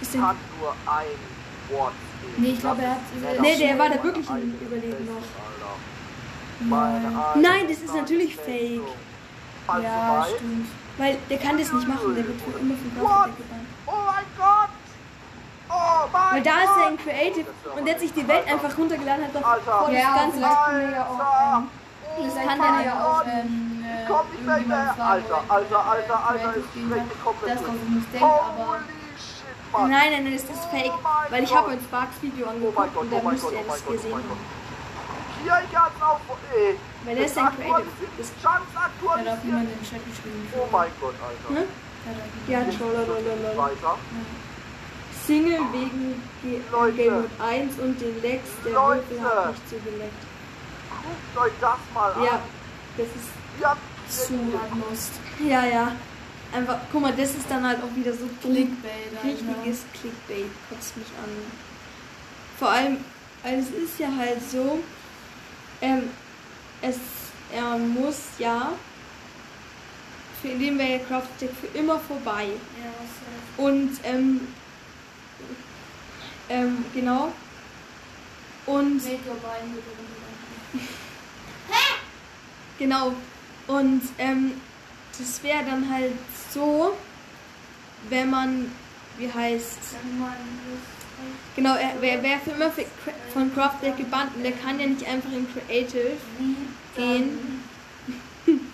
Ist 0.00 0.14
denn, 0.14 0.20
kann 0.22 0.36
nur 0.58 0.72
ein 0.86 1.76
Wort. 1.76 1.92
Nee, 2.38 2.52
ich 2.52 2.60
glaube, 2.60 2.82
er 2.82 2.90
hat- 2.92 2.98
ist 3.14 3.40
nee, 3.40 3.56
der 3.58 3.78
war 3.78 3.88
da 3.90 4.02
wirklich 4.02 4.28
im 4.30 4.58
Überleben 4.60 5.06
noch. 5.06 5.22
Nein, 6.68 7.64
das 7.68 7.78
ist 7.78 7.94
natürlich 7.94 8.36
fake. 8.36 8.82
Ja, 9.82 10.26
stimmt. 10.36 10.66
Weil 10.98 11.16
der 11.30 11.38
kann 11.38 11.56
das 11.58 11.72
nicht 11.72 11.88
machen. 11.88 12.14
Der 12.14 12.26
wird 12.26 12.40
immer 12.60 12.74
von 12.74 12.90
weggebannt. 12.94 13.66
Oh 13.86 13.92
mein 14.06 14.24
Gott! 14.36 14.68
Oh 15.70 16.08
mein 16.12 16.32
Weil 16.34 16.42
da 16.42 16.58
ist 16.60 16.66
Gott! 16.74 16.82
er 16.84 16.90
in 16.90 16.96
Creative 16.98 17.46
und 17.76 17.84
der 17.86 17.94
hat 17.94 18.00
sich 18.00 18.12
die 18.12 18.26
Welt 18.28 18.46
einfach 18.48 18.76
runtergeladen, 18.76 19.24
hat 19.24 19.34
doch 19.34 19.48
Alter. 19.48 19.72
voll 19.84 19.92
das 19.94 20.02
Ja, 20.02 20.14
ganze 20.16 20.40
kann 20.40 20.74
er 20.80 20.90
ja 20.90 21.06
auch, 21.06 21.18
Alter! 21.20 21.62
ähm, 22.18 22.26
Das 22.26 22.34
kann 22.34 22.58
der 22.58 22.66
er 22.68 22.84
ja 22.84 23.04
auch, 23.06 23.22
ähm, 23.24 23.84
äh, 23.86 24.06
Komm 24.08 24.26
nicht 24.30 24.44
mehr 24.44 24.56
irgendjemanden 24.56 24.84
her. 24.84 24.94
fragen, 24.96 25.22
Alter, 25.22 25.44
er 25.48 25.50
Alter, 25.54 25.86
Alter, 25.90 26.28
Alter, 26.28 26.54
kann. 26.58 27.10
komplett 27.24 27.54
Das, 27.54 27.62
ich 27.62 27.88
nicht 27.94 28.12
denke, 28.12 28.26
aber! 28.26 28.78
Nein, 29.72 29.90
nein, 29.90 30.24
nein, 30.24 30.32
das 30.34 30.42
ist 30.42 30.64
fake. 30.66 30.92
Weil 31.30 31.44
ich 31.44 31.54
habe 31.54 31.70
ein 31.70 31.80
Sparks 31.80 32.20
Video 32.20 32.46
Oh 32.46 32.50
angeguckt 32.50 32.96
und 32.96 33.12
oh 33.12 33.16
da 33.22 33.30
müsste 33.30 33.54
er 33.54 33.60
oh 33.60 33.64
das 33.70 33.82
oh 33.86 33.92
gesehen 33.92 34.12
haben. 34.14 34.59
Hier 35.42 35.62
ganz 35.72 35.94
auf, 36.00 36.20
ey! 36.54 36.76
Weil 37.04 37.16
der 37.16 37.24
ist 37.26 37.38
ein 37.38 37.46
Creative. 37.56 37.86
Das, 38.18 38.28
Chance 38.42 38.66
er 38.74 38.80
hat 38.80 38.90
auch 39.02 39.10
aktualisiert. 39.10 39.44
niemand 39.44 39.68
im 39.72 39.82
Chat 39.88 40.00
geschrieben. 40.06 40.48
Oh 40.54 40.68
mein 40.70 40.90
Gott, 41.00 41.14
Alter. 41.20 41.60
Hm? 41.60 41.68
ja, 42.48 42.60
Jetzt 42.60 42.78
trollolololol. 42.78 43.56
Weiter. 43.56 43.98
Single 45.26 45.60
wegen 45.72 46.22
Ge 46.42 46.60
Leute. 46.72 46.96
Game 46.96 47.14
Mode 47.14 47.28
1 47.38 47.78
und 47.78 48.00
den 48.00 48.22
Lecks. 48.22 48.48
Der 48.64 48.72
Leute. 48.72 49.20
Hat 49.22 49.48
nicht 49.50 49.68
so 49.70 49.76
geleckt. 49.76 50.22
Guckt 50.90 51.46
euch 51.46 51.52
das 51.60 51.78
mal 51.94 52.12
an. 52.12 52.22
Ja, 52.24 52.40
das 52.96 53.06
ist. 53.06 53.30
Habt 53.62 53.80
So 54.08 54.34
lost. 54.88 55.12
Ja, 55.38 55.64
ja. 55.64 55.92
Einfach, 56.52 56.78
guck 56.90 57.02
mal, 57.02 57.12
das 57.12 57.30
ist 57.30 57.48
dann 57.48 57.66
halt 57.66 57.78
auch 57.82 57.94
wieder 57.94 58.12
so. 58.12 58.28
Clickbait. 58.40 59.12
Richtiges 59.22 59.84
Clickbait 59.98 60.50
kotzt 60.68 60.96
mich 60.96 61.06
an. 61.22 61.30
Vor 62.58 62.70
allem, 62.70 62.98
also 63.42 63.58
es 63.58 63.84
ist 63.84 63.98
ja 63.98 64.08
halt 64.16 64.38
so, 64.50 64.80
ähm, 65.80 66.10
es, 66.82 66.96
er 67.52 67.78
muss 67.78 68.16
ja, 68.38 68.72
für 70.40 70.48
den 70.48 70.78
wäre 70.78 70.92
ja 70.92 70.98
Craftstick 70.98 71.50
für 71.60 71.66
immer 71.78 71.98
vorbei. 71.98 72.46
Ja, 72.46 72.90
was 72.98 73.08
Und, 73.64 73.98
ähm, 74.04 74.48
ähm, 76.48 76.84
genau. 76.94 77.32
Und, 78.66 79.02
genau. 82.78 83.12
Und, 83.66 84.02
ähm, 84.18 84.52
das 85.18 85.42
wäre 85.42 85.64
dann 85.64 85.90
halt 85.90 86.12
so, 86.52 86.96
wenn 88.08 88.30
man, 88.30 88.70
wie 89.18 89.30
heißt, 89.30 89.78
Genau, 91.60 91.74
er 91.74 92.00
wäre 92.00 92.22
wär 92.22 92.40
für 92.40 92.52
immer 92.52 92.72
von 93.34 93.52
Craftback 93.52 93.98
gebannt 93.98 94.34
und 94.34 94.44
der 94.44 94.52
kann 94.52 94.80
ja 94.80 94.86
nicht 94.86 95.06
einfach 95.06 95.30
in 95.30 95.46
Creative 95.52 96.16
gehen. 96.96 97.62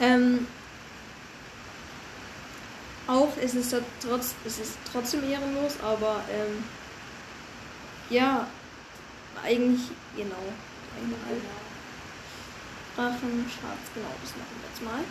ähm, 0.00 0.46
auch 3.06 3.36
ist 3.36 3.56
es 3.56 3.76
trotz, 4.00 4.36
es 4.46 4.58
ist 4.58 4.78
trotzdem 4.90 5.30
ehrenlos, 5.30 5.74
aber 5.82 6.24
ähm, 6.32 6.64
ja, 8.08 8.46
eigentlich 9.44 9.82
genau. 10.16 10.34
Drachen, 12.96 13.44
Schatz, 13.50 13.92
genau, 13.94 14.14
das 14.22 14.30
machen 14.30 14.56
wir 14.62 14.68
jetzt 14.70 14.82
mal. 14.82 15.04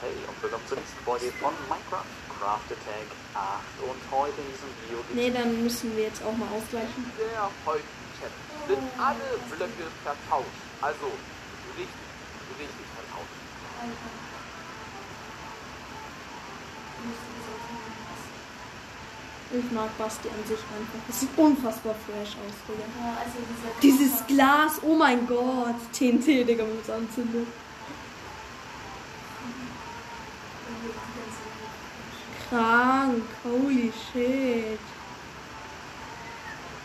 Hey 0.00 0.10
und 0.26 0.42
willkommen 0.42 0.64
zur 0.66 0.78
nächsten 0.78 1.04
Folge 1.04 1.30
von 1.38 1.52
Minecraft 1.68 2.27
Craft 2.38 2.70
Attack 2.70 3.08
8 3.34 3.82
und 3.82 4.00
heute 4.14 4.38
in 4.40 4.46
diesem 4.54 4.70
Video 4.86 4.98
gibt 5.02 5.14
Nee, 5.14 5.30
dann 5.30 5.62
müssen 5.62 5.96
wir 5.96 6.04
jetzt 6.04 6.22
auch 6.22 6.36
mal 6.36 6.46
ausgleichen. 6.54 7.10
der 7.18 7.50
heutigen 7.66 8.06
Chat 8.18 8.30
sind 8.68 8.84
alle 8.98 9.26
Blöcke 9.50 9.86
vertauscht. 10.06 10.62
Also 10.80 11.06
richtig, 11.74 11.90
richtig 12.58 12.86
vertauscht. 12.94 13.38
Ich 19.50 19.72
mag 19.72 19.88
Basti 19.96 20.28
an 20.28 20.46
sich 20.46 20.58
einfach. 20.58 21.00
Das 21.06 21.20
sieht 21.20 21.30
unfassbar 21.36 21.94
fresh 22.06 22.36
aus, 22.36 22.54
Digga. 22.68 22.84
Ja, 23.00 23.16
also 23.16 23.38
Dieses 23.82 24.26
Glas, 24.26 24.78
oh 24.82 24.94
mein 24.94 25.26
Gott. 25.26 25.74
TNT, 25.92 26.46
Digga, 26.46 26.64
wenn 26.64 26.80
es 26.82 26.90
anzündet. 26.90 27.46
Krank, 32.50 33.24
holy 33.44 33.92
shit. 33.92 34.80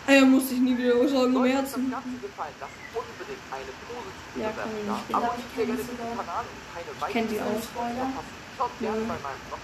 Ey, 0.06 0.22
muss 0.26 0.52
ich 0.52 0.60
nie 0.60 0.78
wieder 0.78 1.08
sagen, 1.08 1.34
um 1.36 1.44
das 1.44 1.54
Herzen. 1.54 1.90
Ganze 1.90 2.10
gefallen, 2.22 2.54
lasst 2.60 2.74
unbedingt 2.92 3.40
eine 3.50 3.72
positive 3.88 4.44
Ja, 4.44 4.52
kann 4.52 4.70
Bewertung 4.70 4.84
ich 4.84 4.88
da. 4.88 4.94
nicht. 4.94 5.16
Abonniert 5.16 5.52
sehr 5.56 5.66
gerne 5.66 5.80
diesen 5.80 5.98
Kanal 5.98 6.44
und 6.44 6.60
keine 6.74 6.92
die 7.28 7.40
weiteren 7.40 7.56
auch. 7.56 7.64
Spoiler 7.64 8.08
verpassen. 8.12 8.36
Schaut 8.58 8.74
gerne 8.80 9.02
bei 9.08 9.18
meinem 9.24 9.42
Blog. 9.48 9.64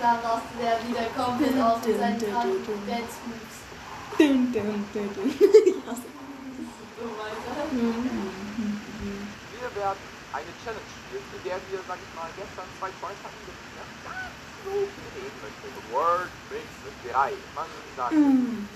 Da 0.00 0.10
rastet 0.22 0.60
er 0.62 0.78
wieder 0.86 1.06
komplett 1.18 1.56
aus 1.60 1.78
mit 1.84 1.98
seinen 1.98 2.18
kranken 2.22 2.62
dun, 2.64 2.80
dun. 2.86 3.02
Dun, 4.18 4.52
dun, 4.54 4.84
dun, 4.94 5.08
dun. 5.18 5.28
Ich 5.34 5.78
hasse. 5.90 6.06
So 6.94 7.04
weiter. 7.18 7.66
Wir 9.50 9.68
werden 9.82 9.98
eine 10.32 10.52
Challenge 10.62 10.90
spielen, 10.90 11.26
in 11.34 11.42
der 11.42 11.58
wir, 11.70 11.80
sag 11.86 11.98
ich 11.98 12.12
mal, 12.14 12.30
gestern 12.38 12.68
zwei 12.78 12.90
Tries 13.02 13.20
hatten. 13.24 13.40
mit, 13.46 13.56
Ja, 13.74 13.84
ganz 14.04 14.36
so 14.62 14.70
viel 14.70 15.10
reden 15.16 15.38
möchte. 15.42 15.66
The 15.72 15.84
word 15.90 16.30
makes 16.50 16.76
the 16.84 16.92
drei. 17.08 17.32
Man 17.56 17.66
sagt 17.96 18.14
Mm. 18.14 18.68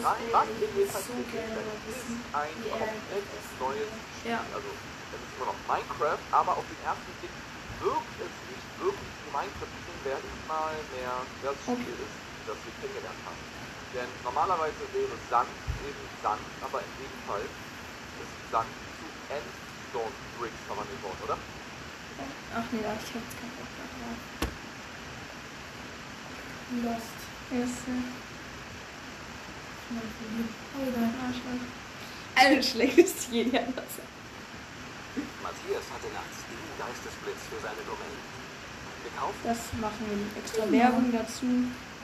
drei. 0.00 0.18
Was 0.32 0.48
in 0.48 0.58
jedenfalls 0.74 1.06
so 1.06 1.12
ist 1.14 2.10
ein 2.32 2.54
komplett 2.70 3.26
neues 3.60 3.90
Spiel. 4.18 4.32
Ja. 4.32 4.40
Also, 4.54 4.68
es 4.70 5.20
ist 5.20 5.32
immer 5.36 5.48
noch 5.52 5.60
Minecraft, 5.68 6.22
aber 6.32 6.52
auf 6.56 6.66
den 6.66 6.80
ersten 6.86 7.12
Blick 7.20 7.34
wirkt 7.80 8.14
es 8.18 8.34
nicht 8.50 8.66
wirklich 8.80 9.12
wie 9.22 9.30
Minecraft, 9.30 9.70
es 9.70 10.48
mal 10.48 10.74
mehr 10.96 11.14
das 11.44 11.56
Spiel 11.62 11.94
ist, 12.00 12.16
das 12.48 12.56
wir 12.64 12.72
kennengelernt 12.80 13.20
haben. 13.26 13.42
Denn 13.94 14.08
normalerweise 14.24 14.82
wäre 14.94 15.14
Sand 15.28 15.50
eben 15.84 16.02
Sand, 16.22 16.40
aber 16.62 16.78
in 16.80 16.92
dem 17.04 17.14
Fall 17.26 17.42
ist 17.42 18.34
Sand 18.50 18.70
zu 18.98 19.06
Endstone 19.90 20.14
Bricks 20.38 20.54
verwandelt 20.66 21.02
worden, 21.02 21.18
oder? 21.24 21.38
Ach 22.54 22.64
nee, 22.70 22.78
da 22.82 22.90
hab 22.90 23.02
ich 23.02 23.10
jetzt 23.14 23.34
keinen 23.38 23.54
Bock 23.58 23.70
drauf. 23.74 24.18
Lost. 26.84 27.18
Yes, 27.50 27.74
äh, 27.90 28.06
Oh, 29.90 30.86
egal. 30.86 31.10
Arschloch. 31.26 31.66
Ein 32.36 32.62
schlechtes 32.62 33.26
jeder 33.32 33.66
was. 33.74 33.98
Matthias 35.42 35.82
hatte 35.90 36.06
nachts 36.14 36.46
den 36.46 36.62
Geistesblitz 36.78 37.42
für 37.50 37.58
seine 37.60 37.82
Domain. 37.82 38.14
Gekauft 39.02 39.34
Das 39.42 39.58
machen 39.80 40.06
wir 40.06 40.40
extra 40.40 40.70
Werbung 40.70 41.10
dazu. 41.10 41.46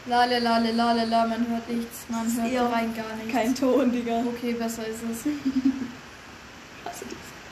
Lale, 0.06 0.40
lale, 0.40 0.72
lale, 0.72 1.04
la, 1.04 1.26
man 1.26 1.46
hört 1.46 1.68
nichts, 1.68 2.06
man 2.08 2.26
hört 2.26 2.52
Ja, 2.52 2.66
rein 2.68 2.92
gar 2.94 3.14
nichts. 3.14 3.32
Kein 3.32 3.54
Ton, 3.54 3.92
Digga. 3.92 4.24
Okay, 4.26 4.54
besser 4.54 4.86
ist 4.88 5.02
es. 5.08 5.32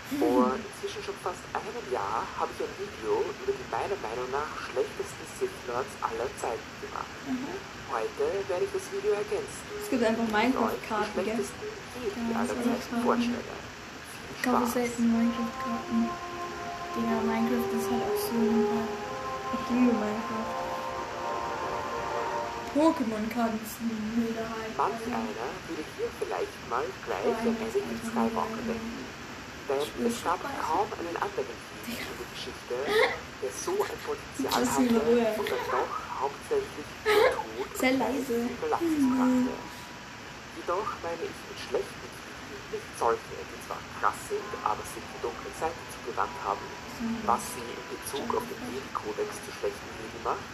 Vor 0.05 0.53
inzwischen 0.53 1.01
schon 1.01 1.17
fast 1.25 1.41
einem 1.57 1.81
Jahr 1.89 2.29
habe 2.37 2.53
ich 2.53 2.61
ein 2.61 2.77
Video 2.77 3.25
über 3.25 3.57
die 3.57 3.69
meiner 3.73 3.97
Meinung 4.05 4.29
nach 4.29 4.53
schlechtesten 4.69 5.25
Sith-Nerds 5.41 5.97
aller 6.05 6.29
Zeiten 6.37 6.73
gemacht. 6.85 7.09
Heute 7.89 8.25
werde 8.53 8.69
ich 8.69 8.73
das 8.77 8.85
Video 8.93 9.17
ergänzen. 9.17 9.65
Es 9.81 9.89
gibt 9.89 10.05
einfach 10.05 10.29
die 10.29 10.37
Minecraft-Karten, 10.37 11.25
gell? 11.25 11.41
Jedi 11.41 12.21
Ja, 12.21 12.37
aller 12.37 12.53
Zeiten 12.53 13.01
vorstelle. 13.01 13.49
Ich 13.49 14.45
Spaß. 14.45 14.77
selten 14.77 15.09
Minecraft-Karten. 15.09 15.99
Digga, 16.93 17.17
Minecraft 17.25 17.73
ist 17.73 17.89
halt 17.89 18.05
auch 18.05 18.21
so 18.21 18.37
ein 18.37 18.85
Ich 19.57 19.65
liebe 19.73 19.97
Minecraft. 19.97 20.53
Pokémon-Karten 22.77 23.57
ist 23.57 23.81
eine 23.81 23.97
Minderheit. 24.21 24.69
Manch 24.77 25.01
einer 25.09 25.49
würde 25.65 25.85
hier 25.97 26.13
vielleicht 26.21 26.61
mal 26.69 26.85
gleich 27.09 27.25
an 27.25 27.57
Anakin 27.57 28.01
Skywalker 28.05 28.63
denken. 28.69 29.14
Denn 29.65 30.07
es 30.07 30.21
gab 30.21 30.41
kaum 30.61 30.89
einen 30.93 31.17
anderen 31.17 31.57
in 31.89 31.97
der 31.97 32.29
Geschichte, 32.37 32.77
der 33.41 33.53
so 33.53 33.73
ein 33.81 33.99
Potenzial 34.05 34.61
Das 34.61 34.77
hatte 34.77 35.01
und 35.41 35.49
dann 35.49 35.65
doch 35.73 35.95
hauptsächlich 36.21 36.89
Tod 37.05 37.69
Sehr 37.73 37.97
leise. 37.97 38.45
und 38.45 38.53
Überlastung 38.61 39.09
brachte. 39.17 39.53
Jedoch 40.61 40.91
meine 41.01 41.25
ich 41.25 41.39
mit 41.49 41.59
schlechten 41.65 42.09
Filmen 42.13 42.69
nicht 42.77 42.91
solche, 43.01 43.37
die 43.41 43.61
zwar 43.65 43.81
krass 44.01 44.21
sind, 44.29 44.51
aber 44.65 44.85
sich 44.85 45.01
die 45.01 45.21
dunkle 45.25 45.53
Seite 45.57 45.81
zugewandt 45.97 46.37
haben, 46.45 46.65
was 47.25 47.43
sie 47.57 47.65
in 47.65 47.85
Bezug 47.89 48.29
auf 48.37 48.45
den 48.45 48.61
Jedi-Kodex 48.69 49.33
zu 49.49 49.51
schlechten 49.61 49.89
Jedi 49.97 50.21
macht. 50.25 50.45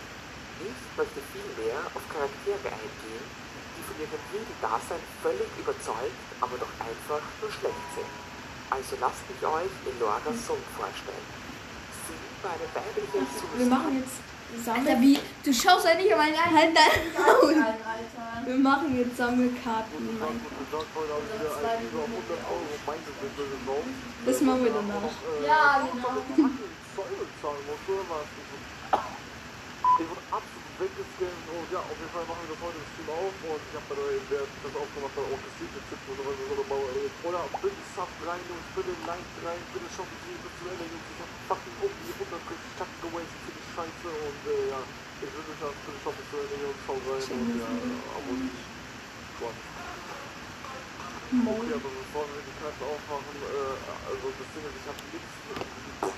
Ich 0.62 0.78
möchte 0.94 1.18
vielmehr 1.34 1.82
auf 1.98 2.04
Charaktere 2.06 2.68
eingehen, 2.78 3.26
die 3.74 3.82
von 3.82 3.96
ihrem 3.98 4.22
Jedi-Dasein 4.30 5.02
völlig 5.18 5.50
überzeugt, 5.58 6.20
aber 6.38 6.54
doch 6.62 6.74
einfach 6.78 7.22
nur 7.42 7.50
schlecht 7.50 7.86
sind. 7.98 8.29
Also 8.70 8.94
lasst 9.00 9.28
mich 9.28 9.42
euch 9.42 9.72
Elora 9.86 10.20
Sung 10.46 10.62
vorstellen. 10.78 11.26
Sie 12.06 12.14
war 12.42 12.52
eine 12.54 12.68
weibliche 12.72 13.18
Wir 13.18 13.26
Susan. 13.66 13.68
machen 13.68 13.92
jetzt 13.98 14.16
Alter, 14.66 14.82
Sammel... 14.82 15.00
wie? 15.02 15.18
Du 15.44 15.52
schaust 15.52 15.86
halt 15.86 15.98
nicht. 15.98 16.12
Halt 16.14 16.34
dein 16.34 16.72
Maul. 17.14 17.54
Alter. 17.54 18.46
Wir 18.46 18.56
machen 18.56 18.96
jetzt 18.98 19.16
Sammelkarten. 19.16 19.96
in 19.98 20.06
Gut 20.06 20.14
Minecraft. 20.18 20.58
gesagt, 20.58 20.88
heute 20.94 21.12
habe 21.14 21.22
ich 21.22 21.28
wieder 21.38 21.54
ein 21.70 21.82
über 21.86 22.02
100 22.02 22.50
Euro 22.50 22.74
Minecraft 22.86 23.46
gekauft. 23.46 23.90
Das 24.26 24.40
machen 24.40 24.64
wir 24.64 24.72
danach. 24.74 25.14
Ja, 25.46 25.86
genau. 25.86 26.12
Ich 26.22 26.28
wurde 30.08 30.22
absolut 30.30 30.69
weggescannt 30.80 31.48
und 31.48 31.70
ja, 31.72 31.80
auf 31.80 31.98
jeden 32.00 32.10
Fall 32.10 32.26
machen 32.26 32.48
wir 32.48 32.54
das 32.56 32.62
heute 32.64 32.78
im 32.80 32.86
Stream 32.86 33.10
auf 33.10 33.34
und 33.44 33.62
ich 33.68 33.74
habe 33.76 33.86
bei 33.88 33.96
der 33.96 34.48
das 34.64 34.74
aufgemacht 34.74 35.16
hat, 35.16 35.24
auch 35.24 35.42
gesehen, 35.44 35.70
der 35.74 35.84
Tipp 35.88 36.00
oder 36.08 36.24
was 36.26 36.36
so 36.38 36.56
dabei 36.56 37.10
oder 37.22 37.50
bitte 37.62 37.82
Sub 37.84 38.10
rein 38.24 38.48
Jungs, 38.48 38.66
bitte 38.74 38.92
Like 39.06 39.30
rein, 39.44 39.62
bitte 39.72 39.88
schaut 39.90 40.08
die 40.24 40.38
bis 40.38 40.56
zum 40.58 40.68
Ende 40.70 40.86
Jungs, 40.86 41.04
ich 41.12 41.20
hab 41.20 41.28
fucking 41.46 41.76
um 41.78 41.92
die 42.00 42.12
130 42.12 42.74
Takte 42.76 43.00
gewastet 43.00 43.40
für 43.44 43.52
die 43.52 43.62
Scheiße 43.62 44.08
und 44.08 44.42
äh, 44.46 44.68
ja, 44.70 44.88
ich 45.20 45.32
würde 45.34 45.50
mich 45.50 45.60
bitte 45.84 46.00
schaut 46.00 46.16
bis 46.16 46.28
zum 46.30 46.40
Ende 46.40 46.56
Jungs, 46.58 46.80
schau 46.86 46.98
rein 46.98 47.30
und 47.30 47.54
ja, 47.54 47.70
aber 48.16 48.36
nicht 48.38 48.72
Gott. 51.30 51.62
Okay, 51.62 51.74
aber 51.78 51.90
bevor 51.94 52.26
wir 52.26 52.42
die 52.42 52.56
Karte 52.58 52.82
aufmachen, 52.82 53.38
äh, 53.38 53.78
also 54.10 54.26
das 54.34 54.48
Ding 54.50 54.66
ist, 54.66 54.74
ich 54.82 54.86
habe 54.90 54.98
nichts, 55.14 55.30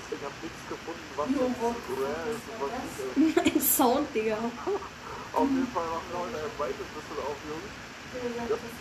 ich 0.09 0.23
habe 0.25 0.37
nichts 0.41 0.61
gefunden, 0.65 1.05
was 1.13 1.29
jetzt 1.29 1.61
rare 1.61 2.29
ist 2.33 2.45
und 2.49 2.57
was 2.57 2.73
nicht 2.81 2.97
ist. 2.97 3.37
Ein 3.53 3.61
Sound, 3.61 4.09
Digga. 4.15 4.37
Auf 4.41 5.49
jeden 5.49 5.69
Fall 5.69 5.85
machen 5.85 6.09
wir 6.09 6.17
heute 6.17 6.37
ein 6.41 6.57
weites 6.57 6.89
bisschen 6.97 7.19
auf, 7.21 7.37
Jungs. 7.45 7.73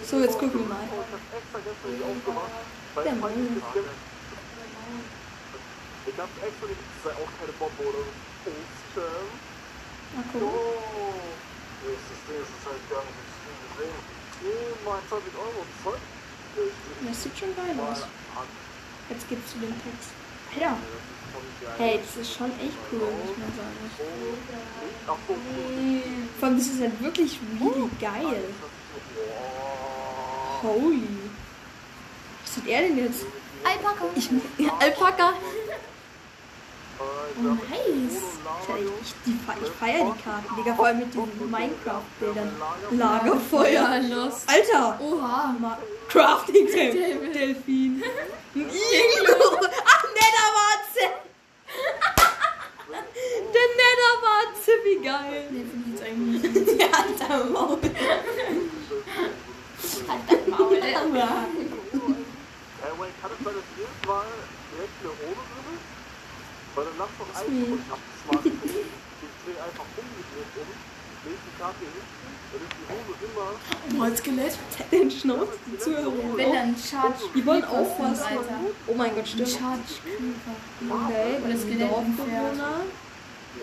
So, 0.08 0.20
jetzt 0.20 0.38
gucken 0.40 0.60
wir 0.60 0.68
mal. 0.72 0.84
Ich 0.84 0.92
habe 0.92 1.20
extra 1.36 1.58
gestern 1.64 1.90
nicht 1.92 2.04
aufgemacht, 2.04 2.52
weil 2.96 3.04
Der 3.04 3.12
ich 3.12 3.20
Mann. 3.20 3.32
ich 6.04 6.16
habe 6.16 6.32
extra 6.44 6.66
nicht, 6.68 6.80
das 6.80 7.00
sei 7.04 7.12
auch 7.16 7.32
keine 7.40 7.52
Bombe 7.60 7.82
oder 7.92 8.04
so. 8.04 8.52
Ostern. 8.52 9.28
Mal 10.12 10.24
Oh, 10.40 11.16
das 11.80 11.92
ist 11.92 12.08
das 12.08 12.20
Ding, 12.28 12.40
das 12.40 12.48
ist 12.52 12.64
halt 12.68 12.84
gar 12.92 13.04
nicht 13.04 13.20
gesehen. 13.72 13.96
Mein 14.84 15.00
20 15.08 15.32
Euro, 15.36 15.60
Zeug. 15.84 16.00
Das 17.06 17.22
sieht 17.22 17.38
schon 17.38 17.54
geil 17.56 17.74
aus. 17.90 18.06
Jetzt 19.08 19.28
geht's 19.28 19.50
zu 19.50 19.58
dem 19.58 19.70
Text. 19.70 20.10
Alter. 20.54 20.76
Hey, 21.78 21.98
das 22.04 22.16
ist 22.16 22.36
schon 22.36 22.50
echt 22.60 22.76
cool, 22.92 23.00
muss 23.00 23.36
man 23.38 23.52
sagen. 23.56 23.76
Vor 26.38 26.48
allem, 26.48 26.58
das 26.58 26.66
ist 26.66 26.80
halt 26.80 27.02
wirklich 27.02 27.38
really 27.60 27.88
geil. 28.00 28.44
Holy. 30.62 31.08
Was 32.44 32.56
hat 32.56 32.66
er 32.66 32.80
denn 32.82 32.98
jetzt? 32.98 33.24
Alpaka. 33.64 34.04
Ich, 34.14 34.28
Alpaka. 34.80 35.32
Oh, 37.38 37.42
nice. 37.42 38.22
Ich, 38.68 39.32
ich, 39.32 39.34
ich 39.62 39.70
feier 39.80 40.04
die 40.04 40.22
Karten, 40.22 40.56
Digga. 40.56 40.74
Vor 40.74 40.86
allem 40.86 40.98
mit 41.00 41.08
diesen 41.14 41.50
Minecraft-Bildern. 41.50 42.50
Lagerfeuer. 42.92 44.00
los. 44.08 44.42
Alter. 44.46 45.00
Oha. 45.00 45.54
Ma 45.58 45.78
Crafting 46.08 46.66
Table. 46.66 47.30
Delfin. 47.32 48.02
Ein 48.54 48.60
Iglu. 48.68 49.34
Ach, 49.86 50.04
Netherwarze. 50.14 51.04
Der 53.54 53.68
Netherwarze, 53.80 54.72
wie 54.84 54.98
geil. 55.04 55.46
Nee, 55.50 55.64
finde 55.70 55.88
ich 55.94 56.02
eigentlich. 56.04 56.78
Der 56.78 56.90
hat 56.92 57.06
da 57.18 57.44
Maul. 57.44 57.78
Maul. 60.48 60.78
Aber- 60.94 61.46
Äh, 62.82 62.98
wait, 62.98 63.14
kann 63.22 63.30
es 63.38 63.44
sein, 63.44 63.54
dass 63.54 63.68
jedes 63.76 64.00
Mal 64.06 64.26
direkt 64.72 64.96
Hose 65.02 65.14
drin 65.22 65.30
ist? 65.32 65.61
Weil 66.74 66.84
dann 66.86 66.94
lass 66.98 67.08
doch 67.18 67.28
einfach, 67.28 67.46
und 67.46 67.80
ich 67.84 67.90
hab 67.90 67.98
das 68.00 68.16
smart 68.24 68.46
ich 68.46 68.52
dreh 69.44 69.58
einfach 69.60 69.86
umgedreht 70.00 70.52
um, 70.56 70.68
leg 71.28 71.38
die 71.46 71.54
Karte 71.60 71.84
hin, 71.84 72.06
dann 72.52 72.62
ist 72.62 72.74
die 72.78 72.86
Hose 72.88 73.12
immer, 73.26 74.08
Boah, 74.08 74.16
Skelett. 74.16 74.58
Den 74.90 75.10
Schnauz, 75.10 75.48
die 75.66 75.78
Zuhörer. 75.78 76.12
Wenn 76.36 76.52
dann 76.52 76.76
Charge. 76.76 77.24
Die 77.34 77.44
wollen 77.46 77.64
auch 77.64 77.98
was. 77.98 78.22
Alter. 78.22 78.60
Oh 78.86 78.94
mein 78.94 79.14
Gott, 79.14 79.28
stimmt. 79.28 79.48
Charge 79.48 79.82
Creeper. 80.02 80.94
Okay, 81.04 81.38
Oder 81.44 81.52
das 81.52 81.62
Skelett 81.62 81.90
Dorfbewohner. 81.90 82.74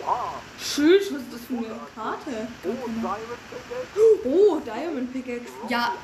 wow, 0.04 0.34
Tschüss, 0.58 1.12
was 1.12 1.20
ist 1.22 1.32
das 1.32 1.40
für 1.46 1.54
eine 1.58 1.80
Karte? 1.94 2.48
oh, 2.64 2.70
Diamond 3.00 3.42
Pickaxe, 3.50 4.24
Oh, 4.24 4.60
Diamond 4.64 5.12
Pickaxe. 5.12 5.52
Ja, 5.68 5.94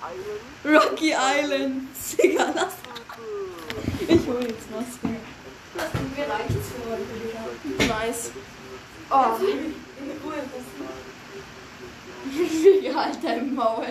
Rocky 0.64 1.12
Island. 1.14 1.88
Digga, 2.22 2.52
lass. 2.54 2.74
Ich 4.08 4.26
hol 4.26 4.42
jetzt 4.42 4.66
was. 4.72 5.10
mir 5.10 6.24
reicht's 6.32 6.68
für 6.72 6.90
heute, 6.90 7.04
Digga. 7.22 7.75
Nice. 7.88 8.30
Oh. 9.10 9.36
Digga, 12.28 12.94
halt 12.94 13.18
dein 13.22 13.54
Maul. 13.54 13.86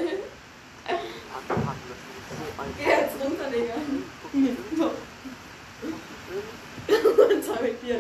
Geh 2.78 2.90
jetzt 2.90 3.16
runter, 3.24 3.50
Digga. 3.50 3.76
So. 4.78 4.86
Und 6.88 7.48
damit 7.48 7.78
hier. 7.84 8.00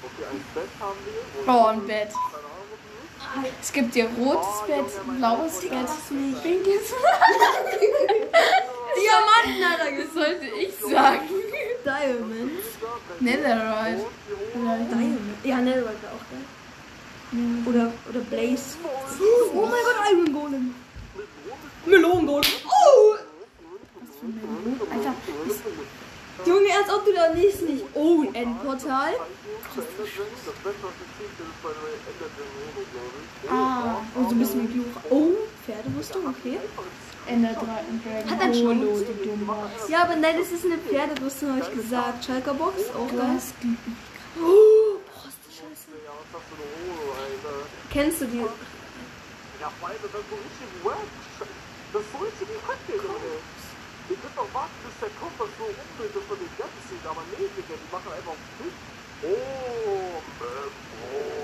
Okay, 0.00 0.24
ein 0.30 0.44
Bett 0.54 0.70
haben 0.80 0.98
wir, 1.04 1.20
und 1.40 1.48
Oh, 1.48 1.66
ein 1.66 1.86
Bett. 1.86 2.08
keine 2.12 2.44
Ahnung, 2.44 2.68
was 2.70 2.78
das 2.84 2.92
ist. 3.02 3.17
Es 3.60 3.72
gibt 3.72 3.94
hier 3.94 4.08
rotes 4.18 4.62
Bett, 4.66 4.86
blaues 5.18 5.60
Bett, 5.60 5.88
pinkes. 6.42 6.92
Diamanten 8.98 9.64
hat 9.64 9.80
er 9.80 10.04
Das 10.04 10.14
sollte 10.14 10.46
ich 10.46 10.74
sagen. 10.76 11.28
Diamonds. 11.84 12.66
Netherite. 13.20 14.06
Diamond. 14.54 15.44
Ja, 15.44 15.56
Netherite 15.58 16.08
auch, 16.08 16.24
gell? 16.30 16.44
Blaze. 18.30 18.78
Oh 19.54 19.66
mein 19.66 19.82
Gott, 19.84 19.96
Iron 20.10 20.32
Golem. 20.32 20.74
Melonengolem. 21.86 22.50
Oh! 22.66 23.16
Alter, 24.90 25.14
Junge, 26.44 26.68
als 26.72 26.92
ob 26.92 27.04
du 27.04 27.12
da 27.12 27.32
nicht 27.34 27.62
nicht. 27.62 27.84
Oh, 27.94 28.22
ein 28.22 28.34
Endportal. 28.34 29.14
Ah, 33.50 34.00
Oh, 34.14 34.22
so 34.24 34.30
ein 34.30 34.38
bisschen 34.38 34.74
wie. 34.74 34.84
Oh, 35.10 35.32
Pferderüstung, 35.64 36.26
okay. 36.26 36.58
Enderdrachen 37.26 38.02
Dragon. 38.02 38.30
Hat 38.30 38.40
er 38.40 38.54
schon 38.54 38.80
Holo, 38.80 38.98
du 38.98 39.12
Dummwas. 39.28 39.88
Ja, 39.88 40.02
aber 40.04 40.16
nein, 40.16 40.36
das 40.38 40.50
ist 40.50 40.64
eine 40.64 40.78
Pferderüstung, 40.78 41.50
habe 41.50 41.60
ich 41.60 41.74
gesagt. 41.74 42.24
Schalker 42.24 42.54
Box, 42.54 42.88
auch 42.96 43.08
geil. 43.12 43.36
die. 43.62 43.76
Oh, 44.40 44.96
boah, 45.04 45.28
ist 45.28 45.38
die 45.44 45.52
Scheiße. 45.52 45.92
Kennst 47.92 48.20
du 48.22 48.26
die? 48.26 48.40
Ja, 49.60 49.68
beide, 49.80 49.98
das 50.00 50.24
so 50.30 50.36
richtig 50.36 50.68
wack. 50.84 51.10
Das 51.92 52.02
ist 52.02 52.12
so 52.12 52.18
richtig 52.18 52.48
kacke, 52.64 52.96
Junge. 52.96 53.38
Ihr 54.08 54.16
könnt 54.16 54.36
doch 54.40 54.48
warten, 54.56 54.72
bis 54.88 54.96
der 55.04 55.12
Kompass 55.20 55.52
so 55.60 55.68
rumdreht, 55.68 56.12
dass 56.16 56.26
man 56.32 56.38
den 56.40 56.54
ganzen 56.56 56.82
sieht. 56.88 57.04
Aber 57.04 57.20
nee, 57.28 57.44
Digga, 57.44 57.76
die 57.76 57.90
machen 57.92 58.08
einfach 58.08 58.32
auf 58.32 58.44
Oh, 59.20 59.26
ähm, 59.26 60.72
oh. 61.12 61.38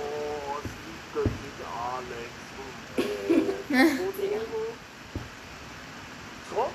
Oh, 6.57 6.71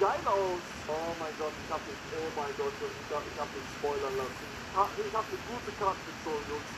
geil 0.00 0.22
aus. 0.26 0.62
Oh 0.86 1.10
mein 1.18 1.34
Gott, 1.38 1.52
ich 1.64 1.72
hab 1.72 1.82
mich, 1.86 1.98
oh 2.14 2.30
mein 2.36 2.52
Gott, 2.56 2.72
ich 2.78 3.14
hab, 3.14 3.22
ich 3.26 3.38
hab 3.40 3.50
mich 3.50 3.66
spoilern 3.78 4.16
lassen. 4.16 4.46
Ich 4.46 4.76
hab, 4.76 4.88
ich 4.94 5.14
hab 5.14 5.26
eine 5.26 5.40
gute 5.48 5.72
Karte 5.74 5.98
gezogen, 6.06 6.46
Jungs. 6.48 6.70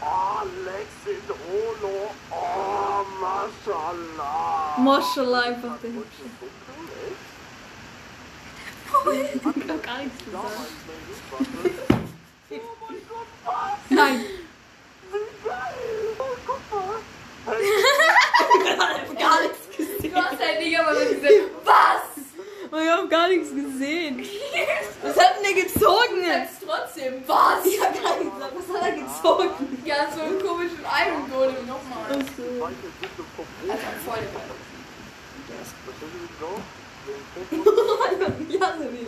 Alex 0.00 0.88
in 1.10 1.26
Holo. 1.50 2.14
Oh, 2.30 3.02
Mashallah. 3.20 4.78
Maschallah, 4.78 5.40
einfach 5.40 5.78
der 5.82 5.90
Hübsche. 5.90 6.30
Ich 8.90 9.44
hab 9.44 9.82
gar 9.82 9.98
nichts 9.98 10.24
gesagt. 10.24 10.44
Nein. 13.88 14.24
Gar 19.18 19.40
nichts 19.42 19.76
gesehen. 19.76 20.12
Du 20.12 20.16
hast 20.16 20.38
halt 20.38 20.58
nicht 20.60 20.78
aber 20.78 20.92
nur 20.92 21.04
gesagt, 21.04 21.34
was? 21.64 22.82
Ich 22.82 22.88
hab 22.90 23.10
gar 23.10 23.28
nichts 23.28 23.48
gesehen. 23.50 24.24
Was 25.02 25.16
hat 25.16 25.36
denn 25.36 25.42
der 25.54 25.64
gezogen? 25.64 26.22
Jetzt 26.24 26.62
trotzdem, 26.66 27.22
was? 27.26 27.64
Ich 27.66 27.80
hab 27.80 28.02
gar 28.02 28.18
nicht 28.18 28.32
gesagt, 28.34 28.54
was 28.56 28.76
hat 28.76 28.88
er 28.88 28.92
gezogen? 28.92 29.82
Ja, 29.84 29.96
so 30.14 30.20
einen 30.22 30.40
komischen 30.42 30.78
Iron 30.80 31.30
Golem 31.30 31.66
nochmal. 31.66 32.10
Achso. 32.10 32.64
Alter, 32.64 33.92
voll 34.04 34.18
der 34.20 34.30
Ball. 34.30 34.44
Ja, 38.48 38.74
so 38.78 38.84
wie. 38.92 39.06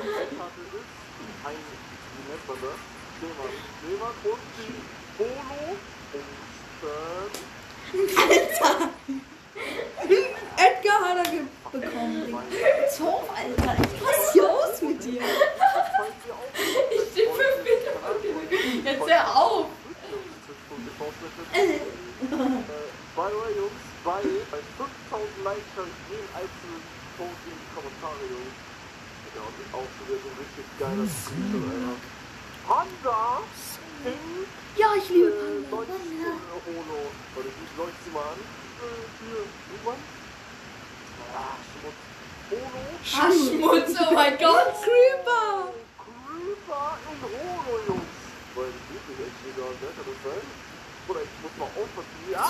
Edgar 10.57 11.01
hat 11.01 11.19
er 11.27 11.31
ge 11.31 11.41
bekommen. 11.73 12.27
Digga. 12.27 12.89
Zoff, 12.91 13.29
Alter. 13.37 13.77
Was 14.05 14.17
ist 14.17 14.33
hier 14.33 14.49
aus 14.51 14.83
mit 14.83 15.05
dir? 15.05 15.21
Ich 15.23 17.03
stehe 17.13 17.29
fünf 17.29 17.57
Meter 17.65 17.93
von 18.03 18.17
dir. 18.23 18.35
Jetzt 18.85 19.09
hör 19.09 19.37
auf. 19.37 19.67
By 23.15 23.29
the 23.29 23.37
way, 23.37 23.53
Jungs, 23.57 23.83
bei, 24.05 24.23
bei 24.51 24.59
5000 24.79 25.45
Likes 25.45 25.73
habe 25.77 25.89
ich 25.89 26.01
jeden 26.09 26.29
einzelnen 26.33 26.83
Post 27.19 27.43
in 27.45 27.53
die 27.61 27.71
Kommentare, 27.77 28.25
Jungs. 28.25 28.57
Ja, 29.37 29.43
und 29.45 29.57
auch 29.77 29.89
schon 29.97 30.07
wieder 30.09 30.21
so 30.23 30.29
ein 30.33 30.39
richtig 30.41 30.65
geiler 30.81 31.09
Screenshot, 31.09 31.65
Alter. 31.73 31.97
Panda! 32.65 33.43
Ping! 34.03 34.47
Ja, 34.77 34.89
ich 34.97 35.09
liebe 35.11 35.29
Äh, 35.29 35.63
Panda. 35.69 35.93
Deutsch, 35.93 36.09
äh, 36.09 36.41
Holo. 36.73 37.01
Warte, 37.35 37.49
ich 37.53 37.73
leuchte 37.77 38.01
sie 38.05 38.13
mal 38.13 38.33
an. 38.33 38.41
Äh, 38.41 38.41
hier, 38.41 38.49
irgendwann. 38.49 38.52
Ah, 41.35 41.57
Schmutz. 41.81 42.01
Holo. 42.51 42.83
Schmutz, 43.03 43.91
oh 44.01 44.15
mein 44.15 44.37
Gott. 44.39 44.75
Creeper. 44.83 45.73
Creeper 45.99 46.99
in 47.11 47.19
Holo, 47.23 47.75
Jungs. 47.89 48.17
Weil 48.55 48.71
die 48.71 48.93
nicht 48.93 49.21
echt 49.21 49.41
wieder, 49.47 49.67
ne? 49.67 49.89
Kann 49.97 50.07
das 50.07 50.19
sein? 50.23 50.47
Oder 51.09 51.21
ich 51.23 51.35
muss 51.43 51.55
mal 51.59 51.71
aufpassen. 51.81 52.21
Ja! 52.31 52.45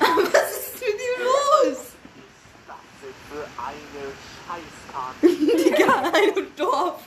Was 0.00 0.50
ist 0.56 0.74
mit 0.80 0.94
ihm 0.94 1.18
los? 1.22 1.80
Das 2.66 2.84
ist 3.04 3.20
für 3.28 3.44
eine 3.60 4.04
Scheißkarte. 4.46 5.22
Digga, 5.22 5.92
ein 6.12 6.56
Dorf. 6.56 6.98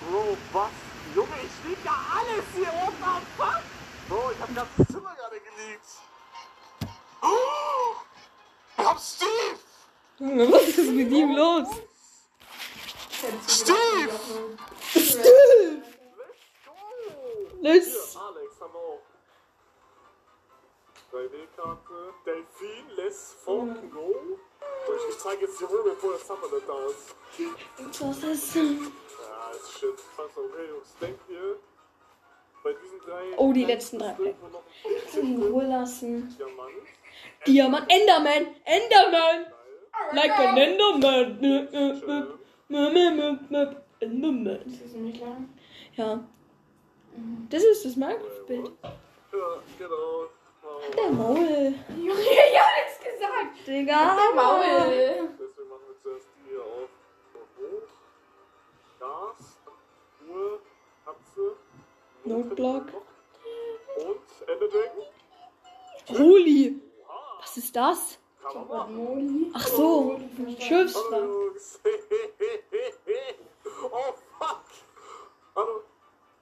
Bro, 0.00 0.36
was? 0.52 0.74
Junge, 1.14 1.38
ich 1.42 1.56
lieg 1.68 1.78
ja 1.84 1.96
alles 2.12 2.46
hier 2.54 2.72
oben 2.72 3.02
am 3.02 3.22
Fuck. 3.36 3.61
Bro, 4.08 4.30
ich 4.32 4.38
hab 4.40 4.48
ein 4.48 4.54
ganzes 4.54 4.86
Zimmer 4.86 5.14
gerade 5.14 5.40
geliebt. 5.40 5.86
Oh! 7.22 7.94
Ich 8.76 8.84
hab 8.84 8.98
Steve! 8.98 9.58
Junge, 10.18 10.52
was 10.52 10.68
ist 10.68 10.90
mit 10.90 11.10
ihm 11.10 11.36
los? 11.36 11.68
Steve! 13.48 14.10
Steve! 14.94 15.82
Let's 16.14 16.64
go! 16.64 16.72
Let's. 17.60 17.86
Hier, 18.12 18.20
Alex, 18.20 18.60
haben 18.60 18.72
wir 18.72 18.80
auch. 18.80 19.02
3D-Karte. 21.12 22.14
Delfin, 22.26 22.88
let's 22.96 23.34
fucking 23.44 23.90
go. 23.90 24.38
Ich, 25.10 25.18
zeige 25.18 25.46
jetzt 25.46 25.60
die 25.60 25.64
Ruhe, 25.64 25.82
bevor 25.84 26.12
das 26.12 26.26
Supplement 26.26 26.68
da 26.68 26.86
ist. 26.86 27.14
Was 28.00 28.22
ist? 28.24 28.54
Ja, 28.54 29.50
ist 29.50 29.78
shit. 29.78 29.96
Krass, 30.16 30.30
okay, 30.36 30.68
Jungs, 30.68 30.96
denkt 31.00 31.30
ihr. 31.30 31.58
Oh, 33.36 33.52
die 33.52 33.64
letzten 33.64 33.98
drei. 33.98 34.14
In 35.20 35.42
Ruhe 35.42 35.64
lassen. 35.64 36.36
Diamant? 36.36 36.70
Diamant. 37.46 37.92
Enderman. 37.92 38.54
Enderman. 38.64 39.46
Like 40.12 40.38
an 40.38 40.56
Enderman. 40.56 41.38
Enderman. 44.00 45.54
Ja. 45.96 46.20
Das 47.50 47.62
ist 47.62 47.84
das 47.84 47.96
Minecraft-Bild. 47.96 48.72
Ja, 48.82 49.62
genau. 49.78 50.28
Der 50.96 51.10
Maul. 51.10 51.74
Junge, 51.88 52.20
ich 52.20 52.58
hab 52.58 52.70
nichts 52.76 52.98
gesagt. 53.04 53.66
Digga. 53.66 54.16
Maul. 54.34 54.64
deswegen 55.38 55.68
machen 55.68 55.86
wir 55.88 55.96
zuerst 56.02 56.28
die 56.36 56.50
hier 56.50 56.62
auf. 56.62 56.88
Hoch. 57.58 57.88
Gas. 58.98 59.58
Ruhe. 60.28 60.60
Dragon. 62.24 63.02
Holy. 66.08 66.80
Was 67.40 67.56
ist 67.56 67.74
das? 67.74 68.18
Ach 69.54 69.66
so. 69.68 70.20
Jungs. 70.58 70.94
oh, 73.82 74.14
fuck. 74.38 74.64
Hallo. 75.56 75.80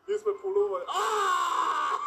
Hier 0.07 0.17
ist 0.17 0.27
mein 0.27 0.37
Pullover. 0.39 0.83
Ah! 0.89 1.99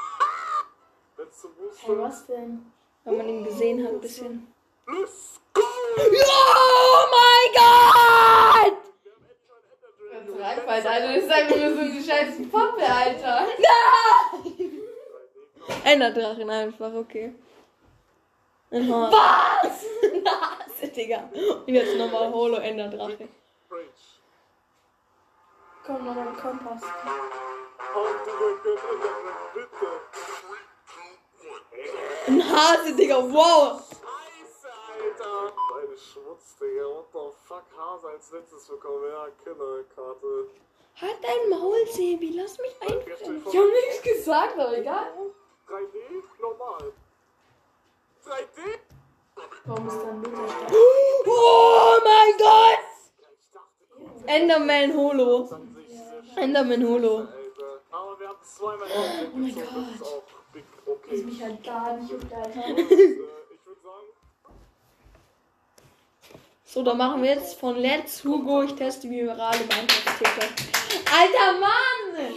Letzte 1.18 1.48
Hey, 1.48 1.96
Booster. 1.96 1.98
was 2.00 2.26
denn? 2.28 2.72
Wenn 3.04 3.18
man 3.18 3.30
ihn 3.30 3.44
gesehen 3.44 3.84
hat, 3.84 3.94
ein 3.94 4.02
bisschen. 4.02 4.48
Let's 4.88 5.40
go! 5.54 5.62
Oh 5.62 7.06
mein 7.12 7.54
Gott! 7.54 8.93
Das 10.34 10.42
Reinfall, 10.42 10.88
Alter, 10.88 11.14
das 11.14 11.24
ist 11.24 11.32
einfach 11.32 11.56
nur 11.56 11.74
so 11.74 11.80
eine 11.82 12.04
scheiß 12.04 12.52
Pappe, 12.52 12.82
Alter. 12.84 13.48
Enderdrachen 15.84 16.50
einfach, 16.50 16.94
okay. 16.94 17.34
Was? 18.72 18.82
Nase, 20.24 20.88
Digga. 20.92 21.30
Und 21.66 21.74
jetzt 21.74 21.96
nochmal 21.98 22.32
Holo 22.32 22.58
Enderdrache. 22.58 23.28
Komm 25.86 26.06
nochmal 26.06 26.28
ein 26.28 26.36
Kompass. 26.36 26.82
Haut 27.94 28.26
direkt 28.26 28.66
in 28.66 28.78
Ende 28.90 29.22
bitte. 32.32 32.50
Nase, 32.50 32.96
Digga, 32.96 33.18
wow. 33.32 33.83
Als 38.24 38.32
letztes 38.32 38.68
bekommen. 38.68 39.04
Ja, 39.10 39.28
Killerkarte. 39.44 40.48
Halt 41.02 41.18
dein 41.22 41.50
Maul, 41.50 41.86
Sebi. 41.88 42.32
Lass 42.36 42.58
mich 42.60 42.76
ein. 42.82 43.00
Ich 43.08 43.58
hab 43.58 43.66
nichts 43.66 44.02
gesagt, 44.02 44.58
aber 44.58 44.78
egal. 44.78 45.12
3D, 45.68 45.98
normal. 46.40 46.94
3D? 48.26 48.80
Warum 49.66 49.88
ist 49.88 49.98
da 49.98 50.10
ein? 50.10 50.24
Oh 51.26 52.00
mein 52.04 52.38
Gott! 52.38 52.80
Ich 54.20 54.30
Enderman 54.30 54.96
Holo. 54.96 55.50
Enderman 56.36 56.88
Holo. 56.88 57.18
Alter. 57.18 57.82
Aber 57.92 58.20
wir 58.20 58.30
haben 58.30 58.44
zweimal 58.44 58.88
Oh 58.96 59.38
mein 59.38 59.56
das 59.56 59.64
ist 59.66 60.00
Gott. 60.00 60.24
okay. 60.86 61.10
Das 61.16 61.26
mich 61.26 61.42
halt 61.42 61.64
gar 61.64 61.98
nicht 61.98 62.12
juckt, 62.12 62.34
Alter. 62.34 62.66
Und, 62.66 62.78
äh, 62.78 62.82
ich 62.84 63.66
würde 63.66 63.82
sagen, 63.82 64.08
So, 66.74 66.82
dann 66.82 66.98
machen 66.98 67.22
wir 67.22 67.36
jetzt 67.36 67.60
von 67.60 67.76
Let's 67.78 68.24
Hugo. 68.24 68.64
Ich 68.64 68.74
teste 68.74 69.08
virale 69.08 69.60
Minecraft 69.60 70.18
TikTok. 70.18 70.50
Alter 71.14 71.60
Mann! 71.60 72.34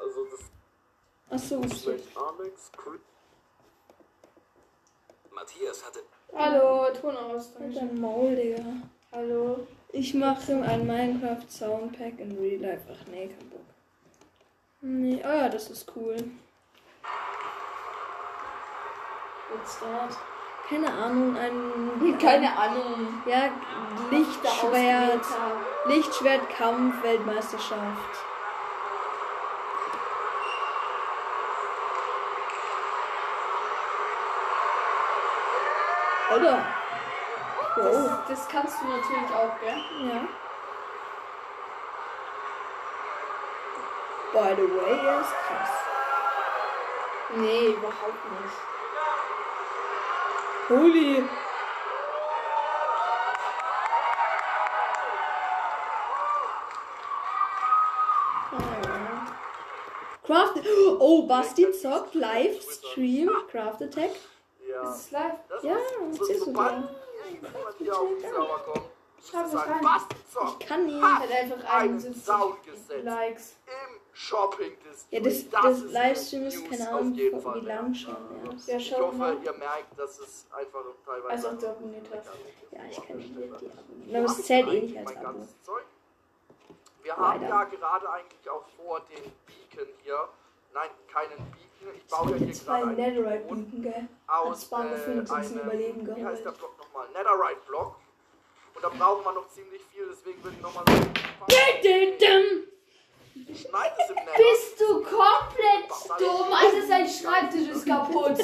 Also 0.00 0.24
das 0.24 0.40
Achso, 1.30 1.60
ist 1.60 1.84
vielleicht 1.84 2.16
Alex. 2.16 2.72
Chris. 2.76 3.00
Matthias 5.30 5.86
hatte 5.86 6.00
Hallo, 6.36 6.86
Ton 7.00 7.16
aus. 7.16 7.52
Halt 7.58 7.76
dein 7.76 8.00
Maul, 8.00 8.36
Digga. 8.36 8.62
Hallo. 9.12 9.66
Ich 9.92 10.14
mache 10.14 10.52
ein 10.52 10.86
Minecraft 10.86 11.48
Soundpack 11.48 12.18
in 12.18 12.38
Real 12.38 12.60
Life. 12.60 12.82
Ach 12.92 13.06
nee, 13.10 13.28
kein 13.28 13.48
Bock. 13.48 13.60
Nee, 14.80 15.20
oh 15.24 15.28
ja, 15.28 15.48
das 15.48 15.70
ist 15.70 15.90
cool. 15.96 16.16
What's 19.50 19.80
that? 19.80 20.16
Keine 20.68 20.92
Ahnung, 20.92 21.34
ein. 21.36 22.18
Keine 22.18 22.54
Ahnung. 22.54 23.22
Ja, 23.26 23.50
Lichtschwert. 24.10 25.24
Lichtschwertkampf, 25.86 27.02
Weltmeisterschaft. 27.02 28.27
Alter. 36.30 36.64
Das, 37.76 37.84
Wow. 37.96 38.18
das 38.28 38.48
kannst 38.48 38.80
du 38.82 38.86
natürlich 38.88 39.30
auch, 39.34 39.60
gell? 39.60 39.78
Ja. 40.08 40.28
By 44.32 44.54
the 44.56 44.62
way, 44.62 45.06
er 45.06 45.20
ist 45.20 45.32
krass. 45.46 45.70
Nee, 47.36 47.68
überhaupt 47.68 48.24
nicht. 48.42 48.58
Holy. 50.68 51.24
Craft. 60.24 60.62
Oh, 61.00 61.26
Basti 61.26 61.70
zockt 61.72 62.14
Livestream 62.14 63.30
Craft 63.50 63.82
Attack. 63.82 64.10
Ja. 64.82 64.90
Ist 64.90 64.98
es 64.98 65.10
live? 65.10 65.32
Das 65.48 65.62
Ja, 65.62 65.76
ist, 65.76 65.94
Schreib 69.28 69.46
es 69.46 69.52
sagt, 69.52 69.68
rein. 69.68 69.80
was 69.82 70.06
zockt? 70.32 70.66
Kann 70.66 70.86
nicht. 70.86 71.02
Hat 71.02 71.30
einfach 71.30 71.64
Einen 71.74 71.94
71 71.94 72.24
Sound 72.24 72.62
gesetzt. 72.64 73.04
Likes. 73.04 73.56
Im 73.66 74.00
Shopping 74.12 74.72
District. 74.84 75.10
Ja, 75.10 75.20
das, 75.20 75.50
das 75.50 75.78
ist 75.78 75.92
Livestream 75.92 76.44
ist 76.46 76.70
keine 76.70 76.88
Ahnung, 76.88 77.16
wie 77.16 77.30
Fall 77.40 77.60
lang 77.64 77.94
schon 77.94 78.16
erst. 78.46 78.68
Ja, 78.68 78.76
Ich 78.76 78.94
hoffe, 78.96 79.36
ihr 79.44 79.52
merkt, 79.52 79.98
dass 79.98 80.18
es 80.20 80.46
einfach 80.52 80.84
teilweise. 81.04 81.48
Also, 81.48 81.60
du 81.60 81.68
abonniert 81.68 82.06
hast. 82.12 82.28
Ja, 82.70 82.80
ich 82.88 83.06
kann 83.06 83.16
nicht 83.16 83.34
die 83.36 83.42
abonnieren. 83.44 84.16
Aber 84.16 84.24
es 84.24 84.44
zählt 84.46 84.68
eh 84.68 84.80
nicht 84.80 84.96
als 84.98 85.16
Abo. 85.16 85.46
Wir 87.02 87.16
haben 87.16 87.42
ja 87.42 87.64
gerade 87.64 88.10
eigentlich 88.10 88.50
auch 88.50 88.64
vor, 88.76 89.00
den 89.00 89.32
Beacon 89.46 89.88
hier. 90.02 90.28
Nein, 90.74 90.90
keinen 91.12 91.36
Beacon. 91.36 91.67
Ich 91.94 92.10
baue 92.10 92.30
ja 92.32 92.36
hier 92.36 92.52
Zwei 92.52 92.80
gerade 92.80 92.88
einen 92.88 92.96
Netherite 92.96 93.38
Beacon 93.44 93.64
Beacon, 93.70 93.82
gell? 93.82 94.08
aus 94.26 94.48
Als 94.48 94.62
Spawn 94.64 94.90
gefunden, 94.90 95.20
uns 95.20 95.30
ein 95.30 95.60
Überleben 95.60 96.06
Wie 96.06 96.24
heißt 96.24 96.44
der 96.44 96.52
geholt. 96.52 96.58
Block 96.58 96.78
nochmal? 96.78 97.06
Netherite 97.14 97.60
Block. 97.66 97.96
Und 98.74 98.84
da 98.84 98.88
brauchen 98.88 99.24
wir 99.24 99.32
noch 99.32 99.48
ziemlich 99.48 99.82
viel, 99.92 100.06
deswegen 100.10 100.42
würde 100.42 100.56
ich 100.56 100.62
nochmal. 100.62 100.84
Schneid 103.54 103.92
es 103.98 104.10
im 104.10 104.16
Nether. 104.16 104.32
Bist 104.36 104.80
du 104.80 105.02
komplett 105.02 105.88
dumm? 106.18 106.52
Also 106.52 106.86
sein 106.86 107.08
Schreibtisch 107.08 107.68
ist 107.68 107.86
kaputt. 107.86 108.38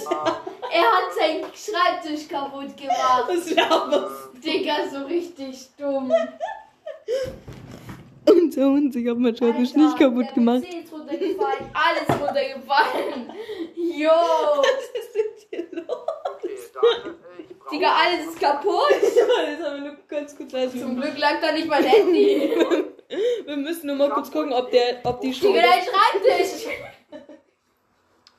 Er 0.72 0.86
hat 0.92 1.12
seinen 1.14 1.44
Schreibtisch 1.54 2.28
kaputt 2.28 2.76
gemacht. 2.76 3.24
Was 3.28 3.50
laberst 3.50 4.30
Digga, 4.42 4.88
so 4.90 5.04
richtig 5.06 5.68
dumm. 5.76 6.12
Unter 8.26 8.66
uns, 8.68 8.96
ich 8.96 9.08
hab 9.08 9.18
mein 9.18 9.36
Schreibtisch 9.36 9.68
Alter, 9.70 9.78
nicht 9.78 9.98
kaputt 9.98 10.34
gemacht. 10.34 10.64
Alles 11.86 12.08
runtergefallen. 12.08 13.32
Jo, 13.74 14.10
Was 14.10 14.84
ist 14.94 15.14
denn 15.14 15.24
hier 15.50 15.82
los? 15.82 16.04
Digga, 17.70 17.94
alles 17.94 18.28
ist 18.28 18.40
kaputt. 18.40 18.90
Jetzt 18.90 19.62
haben 19.62 19.84
wir 19.84 19.92
nur 19.92 19.96
ganz 20.08 20.36
kurz 20.36 20.52
leise 20.52 20.78
Zum 20.78 21.00
Glück 21.00 21.18
lag 21.18 21.40
da 21.40 21.52
nicht 21.52 21.68
mein 21.68 21.84
Handy. 21.84 22.54
Wir 23.44 23.56
müssen 23.56 23.86
nur 23.86 23.96
mal 23.96 24.10
kurz 24.10 24.30
gucken, 24.30 24.52
ob, 24.52 24.70
der, 24.70 25.00
ob 25.04 25.20
die 25.20 25.30
Digga, 25.30 25.38
Stube... 25.38 25.60
dein 25.60 25.82
Schreibtisch. 25.82 26.66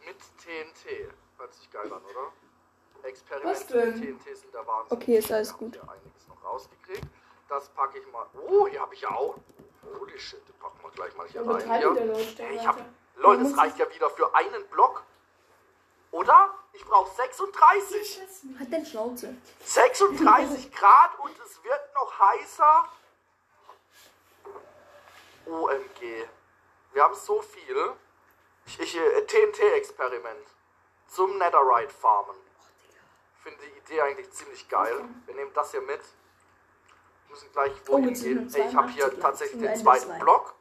Mit 0.06 0.18
TNT. 0.38 1.12
Hört 1.38 1.54
sich 1.54 1.70
geil 1.72 1.86
an, 1.86 2.02
oder? 2.04 3.08
Experimente 3.08 3.50
Was 3.50 3.68
denn? 3.68 4.00
mit 4.00 4.20
TNT 4.20 4.38
sind 4.38 4.54
der 4.54 4.66
Wahnsinn. 4.66 4.98
Okay, 4.98 5.18
ist 5.18 5.32
alles 5.32 5.56
gut. 5.56 5.78
Einiges 5.78 6.28
noch 6.28 6.44
rausgekriegt. 6.44 7.06
Das 7.48 7.70
packe 7.70 8.00
ich 8.00 8.12
mal. 8.12 8.26
Oh, 8.48 8.68
hier 8.68 8.82
habe 8.82 8.94
ich 8.96 9.02
ja 9.02 9.10
auch. 9.10 9.36
Holy 10.00 10.20
shit, 10.20 10.42
den 10.48 10.56
packen 10.56 10.80
wir 10.82 10.92
gleich 10.92 11.16
mal 11.16 11.28
hier 11.28 11.42
rein. 11.42 11.82
Leute, 12.08 12.44
Hey, 12.44 12.56
ich 12.56 12.68
hab, 12.68 12.78
Alter. 12.78 12.90
Leute, 13.16 13.44
das 13.44 13.58
reicht 13.58 13.78
ja 13.78 13.90
wieder 13.94 14.10
für 14.10 14.34
einen 14.36 14.68
Block. 14.68 15.04
Oder? 16.12 16.54
Ich 16.74 16.86
brauche 16.86 17.14
36. 17.16 18.22
Hat 18.60 18.72
den 18.72 18.86
Schnauze. 18.86 19.36
36 19.64 20.72
Grad 20.76 21.20
und 21.20 21.34
es 21.46 21.64
wird 21.64 21.94
noch 21.94 22.20
heißer. 22.20 22.90
OMG. 25.46 26.28
Wir 26.94 27.04
haben 27.04 27.16
so 27.16 27.42
viel. 27.42 27.94
Ich, 28.66 28.80
ich, 28.80 28.96
äh, 28.98 29.26
TNT-Experiment. 29.26 30.48
Zum 31.08 31.38
Netherite 31.38 31.94
farmen. 31.94 32.36
finde 33.44 33.60
die 33.62 33.78
Idee 33.80 34.02
eigentlich 34.02 34.32
ziemlich 34.32 34.68
geil. 34.70 35.06
Wir 35.26 35.36
nehmen 35.36 35.52
das 35.54 35.72
hier 35.72 35.82
mit. 35.82 36.02
Müssen 37.36 37.52
gleich 37.52 37.74
Oh, 37.88 37.92
wohin 37.94 38.06
mit 38.06 38.22
gehen. 38.22 38.50
82 38.50 38.66
Ich 38.70 38.76
habe 38.76 38.88
hier 38.90 39.20
tatsächlich 39.20 39.62
den 39.62 39.76
zweiten 39.76 40.06
zwei. 40.08 40.20
Block. 40.20 40.54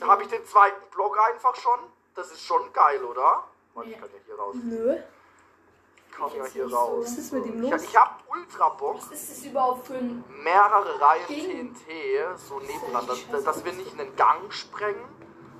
Da 0.00 0.06
habe 0.06 0.22
ich 0.22 0.28
den 0.28 0.44
zweiten 0.44 0.90
Block 0.90 1.16
einfach 1.32 1.54
schon. 1.56 1.78
Das 2.14 2.30
ist 2.30 2.42
schon 2.42 2.70
geil, 2.74 3.02
oder? 3.04 3.44
Warte, 3.72 3.88
ich 3.90 3.98
kann 3.98 4.08
ja 4.12 4.18
hier 4.26 4.38
raus. 4.38 4.54
Nö. 4.62 4.96
Ich 6.06 6.14
kann 6.16 6.28
ja 6.36 6.44
hier 6.44 6.64
nicht 6.64 6.72
so. 6.72 6.76
raus. 6.78 7.04
Was 7.06 7.18
ist 7.18 7.32
mit 7.32 7.46
ihm 7.46 7.64
Ich, 7.64 7.70
los? 7.70 7.82
ich 7.84 7.96
habe 7.96 8.10
ultra 8.30 8.68
Bock. 8.68 8.96
Was 8.96 9.10
ist 9.12 9.30
das 9.30 9.44
überhaupt 9.46 9.86
für 9.86 9.94
ein. 9.94 10.22
mehrere 10.42 11.00
Reihen 11.00 11.26
Ding. 11.26 11.74
TNT 11.74 12.38
so 12.38 12.60
nebeneinander, 12.60 13.14
dass, 13.32 13.44
dass 13.44 13.64
wir 13.64 13.72
nicht 13.72 13.98
einen 13.98 14.14
Gang 14.14 14.52
sprengen, 14.52 15.04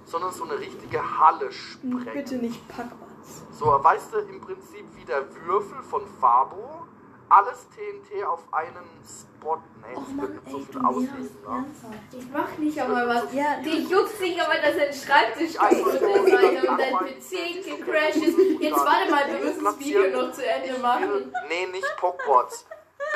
sondern 0.05 0.31
so 0.33 0.45
eine 0.45 0.59
richtige 0.59 1.19
Halle 1.19 1.51
sprengen. 1.53 2.05
Bitte 2.13 2.37
nicht 2.37 2.69
Packwatz. 2.69 3.45
So, 3.53 3.67
weißt 3.83 4.13
du, 4.13 4.19
im 4.19 4.43
Prinzip 4.43 4.85
wie 4.95 5.05
der 5.07 5.25
Würfel 5.47 5.83
von 5.83 6.07
Fabo, 6.21 6.87
alles 7.29 7.67
TNT 7.71 8.25
auf 8.25 8.43
einen 8.53 8.89
Spot. 9.05 9.59
Nee, 9.83 9.95
Oh 9.97 10.01
wird 10.01 10.17
Mann, 10.17 10.33
nicht 10.35 10.51
so 10.51 10.59
ey, 10.59 10.65
viel 10.65 10.81
auslesen. 10.85 11.43
Ne? 11.43 11.49
ernsthaft. 11.49 11.95
Ich 12.13 12.29
mach 12.31 12.59
nicht 12.59 12.81
einmal 12.81 13.09
was. 13.09 13.33
Ja, 13.33 13.61
Die 13.61 13.85
juckt 13.85 14.17
sich 14.17 14.41
aber, 14.41 14.55
dass 14.55 14.77
ein 14.77 14.93
Schreibtisch 14.93 15.55
kaputt 15.55 15.95
ist, 15.95 16.03
Alter, 16.03 16.71
und 16.71 16.79
dein. 16.79 16.95
PC 16.95 17.65
gecrashed 17.65 18.17
ist. 18.23 18.39
Jetzt 18.61 18.85
warte 18.85 19.11
mal, 19.11 19.27
wir 19.29 19.39
müssen 19.45 19.65
das 19.65 19.79
Video 19.79 20.09
noch 20.23 20.33
zu 20.33 20.47
Ende 20.47 20.79
machen. 20.79 21.35
Nee, 21.49 21.67
nicht 21.67 21.97
Pogwarts. 21.97 22.67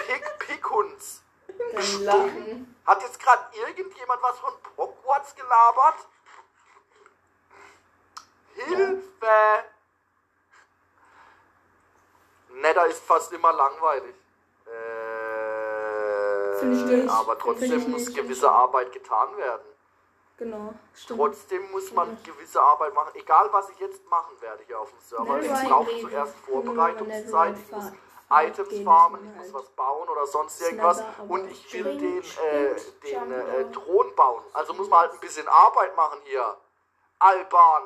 Pick, 0.06 0.38
Pickhunds. 0.38 1.22
Dann 1.72 2.04
lachen. 2.04 2.76
Hat 2.86 3.02
jetzt 3.02 3.20
gerade 3.20 3.42
irgendjemand 3.54 4.22
was 4.22 4.38
von 4.38 4.52
Hogwarts 4.76 5.34
gelabert? 5.34 6.06
Hilfe! 8.54 9.04
Netter 12.60 12.86
ist 12.86 13.02
fast 13.04 13.32
immer 13.32 13.52
langweilig. 13.52 14.14
Äh. 14.66 15.08
Aber 17.08 17.38
trotzdem 17.38 17.90
muss 17.90 18.12
gewisse 18.12 18.50
Arbeit 18.50 18.92
getan 18.92 19.36
werden. 19.36 19.62
Genau, 20.38 20.72
stimmt. 20.94 21.18
Trotzdem 21.18 21.70
muss 21.72 21.92
man 21.92 22.16
gewisse 22.22 22.62
Arbeit 22.62 22.94
machen. 22.94 23.10
Egal, 23.14 23.48
was 23.50 23.68
ich 23.70 23.78
jetzt 23.80 24.08
machen 24.08 24.40
werde 24.40 24.62
hier 24.66 24.78
auf 24.78 24.90
dem 24.90 25.00
Server. 25.00 25.40
Ich 25.40 25.68
brauche 25.68 26.00
zuerst 26.00 26.34
Nur 26.46 26.62
Vorbereitungszeit. 26.62 27.56
Ich 27.58 27.72
muss. 27.72 27.92
Items 28.30 28.84
farmen, 28.84 29.24
ich 29.24 29.36
muss 29.36 29.44
halt. 29.44 29.54
was 29.54 29.70
bauen 29.70 30.06
oder 30.08 30.26
sonst 30.26 30.60
irgendwas. 30.60 31.02
Und 31.28 31.50
ich 31.50 31.72
will 31.72 31.96
den, 31.98 32.22
äh, 32.22 32.74
den 33.02 33.32
äh. 33.32 33.72
Thron 33.72 34.14
bauen. 34.14 34.42
Also 34.52 34.74
muss 34.74 34.88
man 34.90 35.00
halt 35.00 35.12
ein 35.14 35.20
bisschen 35.20 35.48
Arbeit 35.48 35.96
machen 35.96 36.18
hier. 36.24 36.56
Alban. 37.18 37.82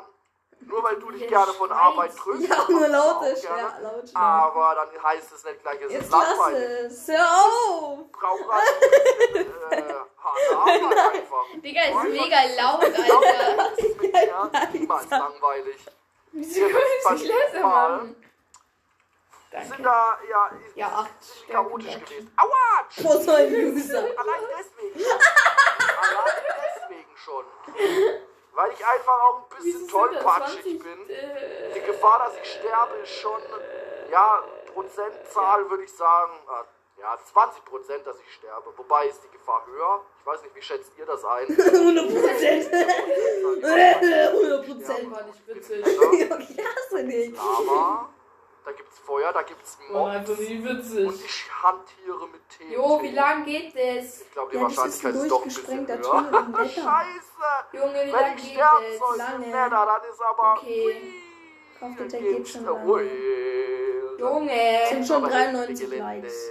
Nur 0.66 0.83
weil 0.85 0.96
du 0.96 1.11
dich 1.11 1.27
gerne 1.29 1.53
von. 1.53 1.70
Arbeit 1.72 2.12
drückst. 2.16 2.48
Ja, 2.48 2.64
nur 2.68 2.88
lautisch, 2.88 3.42
ja, 3.44 3.79
laut. 3.81 4.05
Aber 4.14 4.75
dann 4.75 5.03
heißt 5.03 5.33
es 5.33 5.44
nicht 5.44 5.62
gleich, 5.62 5.81
es 5.81 5.87
ist 5.87 5.92
Jetzt 5.92 6.11
lass 6.12 6.29
langweilig. 6.29 6.62
es. 6.87 7.09
Hör 7.09 7.27
auf. 7.44 7.98
Ich 8.07 8.12
brauche 8.12 8.53
halt 8.53 9.37
äh, 9.37 9.94
harte 10.18 10.57
Arbeit 10.59 10.98
einfach. 11.14 11.44
Digga, 11.62 11.83
ist 11.83 12.05
mega 12.11 12.38
laut, 12.61 12.85
Alter. 12.85 13.57
Das 13.57 13.79
ist 13.79 14.01
mit 14.01 14.12
mir 14.12 14.61
niemals 14.72 15.11
langweilig. 15.11 15.87
Wieso 16.33 16.61
wir 16.61 16.77
es 17.05 17.11
nicht 17.11 17.27
leiser 17.27 17.61
mal- 17.61 17.90
machen? 17.96 18.16
Sind 19.51 19.68
Danke. 19.70 19.83
da, 19.83 20.18
ja, 20.31 20.46
ist 20.66 20.77
Ja, 20.77 21.07
Stärken 21.20 21.53
chaotisch 21.68 21.92
dazu. 21.92 22.05
gewesen. 22.07 22.35
Aua! 22.38 22.87
Wo 22.96 23.20
soll 23.20 23.40
ich? 23.40 23.94
Allein 23.94 24.40
deswegen. 24.59 25.11
Allein 26.01 26.42
deswegen 26.81 27.16
schon. 27.18 27.44
Weil 28.54 28.70
ich 28.72 28.84
einfach 28.86 29.22
auch 29.22 29.38
ein 29.38 29.56
bisschen 29.56 29.88
tollpatschig 29.88 30.62
20, 30.62 30.78
bin. 30.82 31.08
äh, 31.10 31.72
Die 31.74 31.80
Gefahr, 31.80 32.18
dass 32.26 32.36
ich 32.36 32.52
sterbe, 32.52 32.96
ist 33.02 33.10
schon, 33.12 33.40
ja, 34.10 34.42
Prozentzahl 34.74 35.68
würde 35.70 35.84
ich 35.84 35.92
sagen, 35.92 36.32
äh, 36.48 37.00
ja, 37.00 37.16
20 37.32 37.64
Prozent, 37.64 38.06
dass 38.06 38.20
ich 38.20 38.34
sterbe. 38.34 38.72
Wobei 38.76 39.06
ist 39.06 39.24
die 39.24 39.30
Gefahr 39.30 39.64
höher. 39.66 40.02
Ich 40.20 40.26
weiß 40.26 40.42
nicht, 40.42 40.54
wie 40.54 40.62
schätzt 40.62 40.92
ihr 40.98 41.06
das 41.06 41.24
ein? 41.24 41.46
100 41.58 42.08
Prozent. 42.08 42.72
100 42.72 43.64
Das 43.64 44.66
Prozent. 44.66 45.10
war 45.10 45.22
nicht 45.24 45.46
witzig. 45.48 45.84
Ich 45.86 46.64
hasse 46.64 47.04
dich. 47.04 47.34
Lava, 47.34 48.08
da 48.64 48.72
gibt's 48.72 48.98
Feuer, 49.01 49.33
da 49.33 49.42
gibt's 49.42 49.79
Mobs. 49.90 50.11
einfach 50.11 50.38
nie 50.38 50.59
Und 50.59 50.64
witzig. 50.64 51.25
ich 51.25 51.51
hantiere 51.62 52.29
mit 52.29 52.48
TNT. 52.48 52.72
Jo, 52.75 53.03
wie 53.03 53.11
lang 53.11 53.44
geht 53.44 53.75
das? 53.75 54.20
Ich 54.22 54.31
glaube, 54.33 54.51
die 54.53 54.57
Ja, 54.59 54.66
ist 54.66 54.77
Wahrscheinlichkeit 54.77 55.14
ein 55.14 55.20
ist 55.25 55.31
doch 55.31 55.42
ein 55.42 55.48
bisschen 55.48 55.87
höher. 55.88 56.68
Scheiße! 56.68 57.42
Junge, 57.72 57.92
wie 57.94 57.98
Wenn 57.98 58.11
lang 58.12 58.37
ich 58.37 58.42
geht 58.51 58.59
das? 58.61 58.98
soll, 58.98 59.16
Lange. 59.18 59.35
im 59.44 59.51
Nether, 59.51 59.68
dann 59.70 60.11
ist 60.11 60.20
aber... 60.22 60.59
Okay. 60.59 61.14
Kraft 61.79 61.98
der 61.98 62.07
geht 62.20 62.37
geht's 62.37 62.51
schon 62.53 62.64
lange. 62.64 63.11
Junge. 64.18 64.87
Sind 64.88 65.07
schon 65.07 65.16
Aber 65.16 65.29
93 65.29 65.68
heftige 65.70 65.90
Gelände. 65.90 66.27
Likes. 66.29 66.51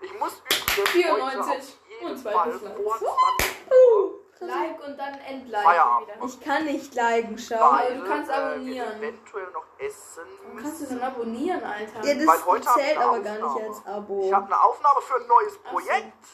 Ich 0.00 0.18
muss 0.18 0.42
übrigens 0.42 0.90
94 0.90 1.18
heute 1.28 1.40
auf 1.40 1.60
jeden 1.88 2.06
und 2.10 2.18
zwei 2.18 2.32
Fall 2.32 2.52
Dislikes. 2.52 2.82
vor 2.82 2.98
20 2.98 4.11
Like 4.46 4.84
und 4.86 4.98
dann 4.98 5.14
Endlike 5.20 5.62
Feierabend. 5.64 6.08
wieder. 6.08 6.26
Ich 6.26 6.40
kann 6.40 6.64
nicht 6.64 6.94
liken, 6.94 7.38
schau. 7.38 7.54
Aber 7.56 7.90
du 7.90 8.04
kannst 8.04 8.30
äh, 8.30 8.34
abonnieren. 8.34 8.98
eventuell 8.98 9.46
noch 9.52 9.64
essen 9.78 10.22
Warum 10.44 10.62
kannst 10.62 10.80
du 10.82 10.86
dann 10.86 11.02
abonnieren, 11.02 11.62
Alter? 11.64 12.06
Ja, 12.06 12.26
Weil 12.26 12.44
heute 12.46 12.64
das 12.64 12.74
hab 12.74 12.76
ich 12.78 12.84
zählt 12.84 12.98
eine 12.98 13.06
aber 13.06 13.20
gar 13.20 13.32
nicht 13.34 13.42
Aufnahme. 13.44 13.68
als 13.68 13.86
Abo. 13.86 14.22
Ich 14.26 14.32
habe 14.32 14.46
eine 14.46 14.60
Aufnahme 14.62 15.00
für 15.02 15.14
ein 15.16 15.26
neues 15.26 15.52
Ach 15.64 15.70
so. 15.70 15.76
Projekt. 15.76 16.24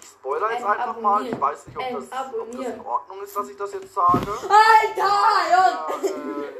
Ich 0.00 0.06
spoiler 0.08 0.52
jetzt 0.52 0.64
Ein 0.64 0.70
einfach 0.80 1.00
mal. 1.00 1.26
Ich 1.26 1.40
weiß 1.40 1.66
nicht, 1.66 1.76
ob 1.78 1.84
das, 1.90 2.04
ob 2.40 2.50
das 2.52 2.66
in 2.66 2.80
Ordnung 2.86 3.22
ist, 3.22 3.36
dass 3.36 3.48
ich 3.48 3.56
das 3.56 3.72
jetzt 3.74 3.94
sage. 3.94 4.18
Alter! 4.30 5.20
Ja, 5.50 5.86
äh, 6.02 6.50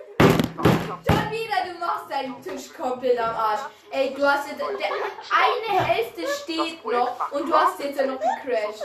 Schon 1.07 1.31
wieder, 1.31 1.73
du 1.73 1.79
machst 1.79 2.11
deinen 2.11 2.43
Tisch 2.43 2.75
komplett 2.75 3.19
am 3.19 3.35
Arsch. 3.35 3.61
Ey, 3.91 4.13
du 4.15 4.23
hast 4.31 4.49
jetzt, 4.49 4.61
der, 4.61 4.69
eine 4.69 5.85
Hälfte 5.87 6.27
steht 6.27 6.85
noch 6.85 7.33
und 7.33 7.49
du 7.49 7.55
hast 7.55 7.79
jetzt 7.81 7.99
ja 7.99 8.07
noch 8.07 8.21
gecrashed. 8.21 8.83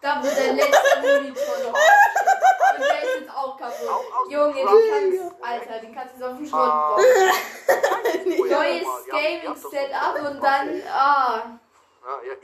Da 0.00 0.20
wo 0.22 0.26
der 0.28 0.52
letzte 0.52 1.00
Monitor 1.00 1.54
noch 1.64 1.76
steht. 1.76 2.78
Und 2.78 2.84
der 2.88 3.02
ist 3.02 3.20
jetzt 3.20 3.30
auch 3.36 3.56
kaputt. 3.58 3.88
Auch 3.88 4.20
aus 4.20 4.30
Junge, 4.30 4.54
den 4.54 4.66
kannst, 4.66 5.42
Alter, 5.42 5.78
den 5.80 5.94
kannst 5.94 6.14
du 6.14 6.18
jetzt 6.20 6.28
auf 6.30 6.36
den 6.36 6.46
Schrott 6.46 6.60
Ah. 6.60 6.96
bauen. 6.96 7.04
Ja, 8.48 8.56
Neues 8.58 8.86
Gaming-Setup 9.10 10.30
und 10.30 10.42
dann, 10.42 10.82
ah. 10.92 11.42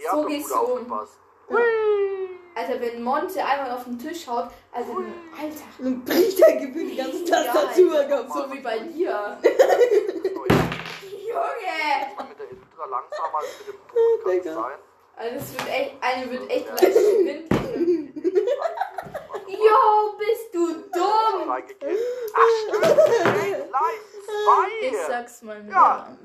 Ja, 0.03 0.11
So 0.11 0.25
geht's 0.25 0.49
gut 0.51 0.81
um. 0.81 0.93
Alter, 2.57 2.81
wenn 2.81 3.03
Monte 3.03 3.45
einmal 3.45 3.71
auf 3.73 3.85
den 3.85 3.99
Tisch 3.99 4.27
haut, 4.29 4.49
also, 4.73 4.93
Alter. 4.93 5.65
Dann 5.79 6.05
bricht 6.05 6.39
der 6.39 6.57
Gefühl 6.57 6.87
die 6.91 6.97
ganze 6.97 7.25
Tastatur 7.25 8.03
Ja, 8.03 8.05
kaputt. 8.09 8.33
so 8.49 8.53
wie 8.53 8.61
bei 8.61 8.79
dir. 8.79 9.39
Oh. 9.43 10.45
Junge! 11.05 12.15
Mal 12.17 12.27
mit 12.29 12.39
der 12.39 12.47
Ultra 12.47 12.85
langsamer 12.87 13.39
als 13.39 13.49
mit 13.59 13.69
dem 13.69 13.81
Boot, 13.81 14.23
kann 14.25 14.33
Digga. 14.33 14.45
das 14.45 14.55
sein? 14.55 14.79
Also, 15.17 15.37
wird 15.59 15.69
echt, 15.69 15.95
eine 16.01 16.31
wird 16.31 16.51
echt 16.51 16.69
leicht 16.69 16.99
schwindelig. 16.99 18.15
Jo, 19.47 20.17
bist 20.19 20.53
du 20.53 20.67
dumm! 20.93 21.51
Ach 21.51 21.59
stimmt, 21.61 22.83
Game 22.83 23.71
Live 23.71 24.81
Ich 24.83 24.93
2. 24.93 25.07
sag's 25.09 25.43
mal 25.43 25.65
wieder. 25.65 25.73
Ja. 25.73 26.17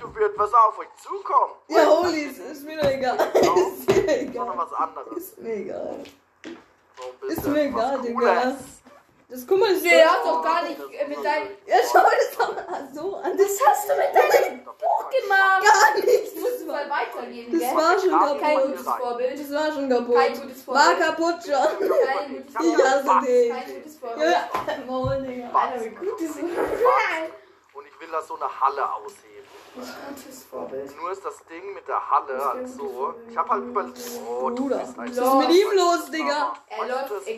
Du 0.00 0.14
wird 0.14 0.38
was 0.38 0.52
auf 0.54 0.78
euch 0.78 0.88
zukommen. 1.02 1.54
Ja, 1.68 1.86
holy, 1.86 2.22
ist 2.24 2.64
mir 2.64 2.78
doch 2.80 2.90
egal. 2.90 3.16
Ist 3.34 3.88
mir 3.88 4.20
egal. 4.20 4.52
was 4.56 4.72
anderes. 4.72 5.16
Ist 5.16 5.38
mir 5.40 5.54
egal. 5.54 5.96
Ist 7.28 7.46
mir 7.46 7.62
egal, 7.64 7.98
was 7.98 8.06
Digga. 8.06 8.56
Das 9.28 9.46
guck 9.46 9.58
mal, 9.58 9.72
das 9.72 9.82
Der 9.82 10.10
hat 10.12 10.24
doch 10.24 10.42
gar 10.42 10.62
nicht 10.64 10.78
äh, 10.78 11.08
mit 11.08 11.24
deinem. 11.24 11.48
Ja, 11.66 11.76
schau 11.90 12.00
das 12.02 12.36
doch 12.38 12.54
mal 12.54 12.88
so 12.94 13.16
an. 13.16 13.36
Das 13.36 13.58
hast 13.66 13.88
du 13.88 13.94
mit 13.96 14.14
deinem 14.14 14.64
Buch 14.64 15.10
gemacht? 15.10 15.62
gar 15.64 15.94
nicht. 16.04 16.26
Das 16.36 16.42
musst 16.42 16.60
du 16.60 16.66
mal 16.66 16.88
weitergeben, 16.90 17.52
Das 17.52 17.60
gell? 17.60 17.76
war 17.76 17.98
schon 17.98 18.10
Kein 18.10 18.40
Kein 18.40 18.56
kaputt. 18.56 18.70
gutes 18.76 18.86
Vorbild. 18.86 19.40
Das 19.40 19.52
war 19.52 19.72
schon 19.72 19.88
kaputt. 19.88 20.14
Kein 20.16 20.40
gutes 20.40 20.68
War 20.68 20.76
Vorbild. 20.76 21.06
kaputt 21.06 21.34
schon. 21.44 21.88
Kein 22.06 22.36
gutes 22.36 22.54
hab 22.54 22.62
Ich 22.62 22.78
ja 22.78 22.84
hasse 22.84 23.06
was. 23.06 23.24
dich. 23.24 23.50
Kein 23.50 23.74
gutes 23.74 23.96
Vorbild. 23.96 24.30
Ja, 24.30 24.48
Maul, 24.86 25.22
Digga. 25.22 25.50
Alter, 25.58 25.84
wie 25.84 25.88
gut 25.90 26.20
ist 26.20 26.36
Und 26.36 27.86
ich 27.86 28.00
will 28.00 28.08
da 28.12 28.22
so 28.22 28.34
eine 28.36 28.60
Halle 28.60 28.92
ausheben. 28.94 29.32
Gutes 29.74 30.44
Vorbild. 30.44 30.96
Nur 31.00 31.10
ist 31.10 31.24
das 31.24 31.34
Ding 31.50 31.74
mit 31.74 31.88
der 31.88 31.98
Halle 32.10 32.44
halt 32.44 32.68
so. 32.68 33.14
Ich 33.28 33.36
hab 33.36 33.48
halt 33.48 33.64
überlegt. 33.64 33.98
Oh, 34.40 34.50
du 34.50 34.68
bist 34.68 34.96
ein 34.98 35.16
was 35.16 35.26
ist 35.26 35.34
mit 35.48 35.50
ihm 35.50 35.68
los, 35.76 36.10
Digga? 36.12 36.52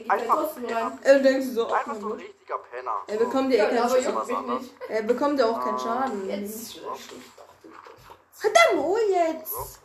Einfach, 0.09 0.57
rein. 0.57 0.99
Er 1.03 1.19
denkt 1.21 1.45
so, 1.45 1.67
ach, 1.69 1.79
einfach 1.79 2.01
so 2.01 2.07
ein 2.07 2.13
richtiger 2.13 2.59
Penner. 2.59 3.03
Er 3.07 3.17
bekommt 3.17 3.53
ja 3.53 3.65
Ja, 3.65 3.87
keinen 3.89 4.05
Schaden. 4.05 4.71
Er 4.89 5.03
bekommt 5.03 5.39
ja 5.39 5.47
auch 5.47 5.61
keinen 5.65 5.79
Schaden. 5.79 6.29
Jetzt. 6.29 6.81
Verdammt, 8.33 8.79
oh 8.79 8.99
jetzt. 9.09 9.81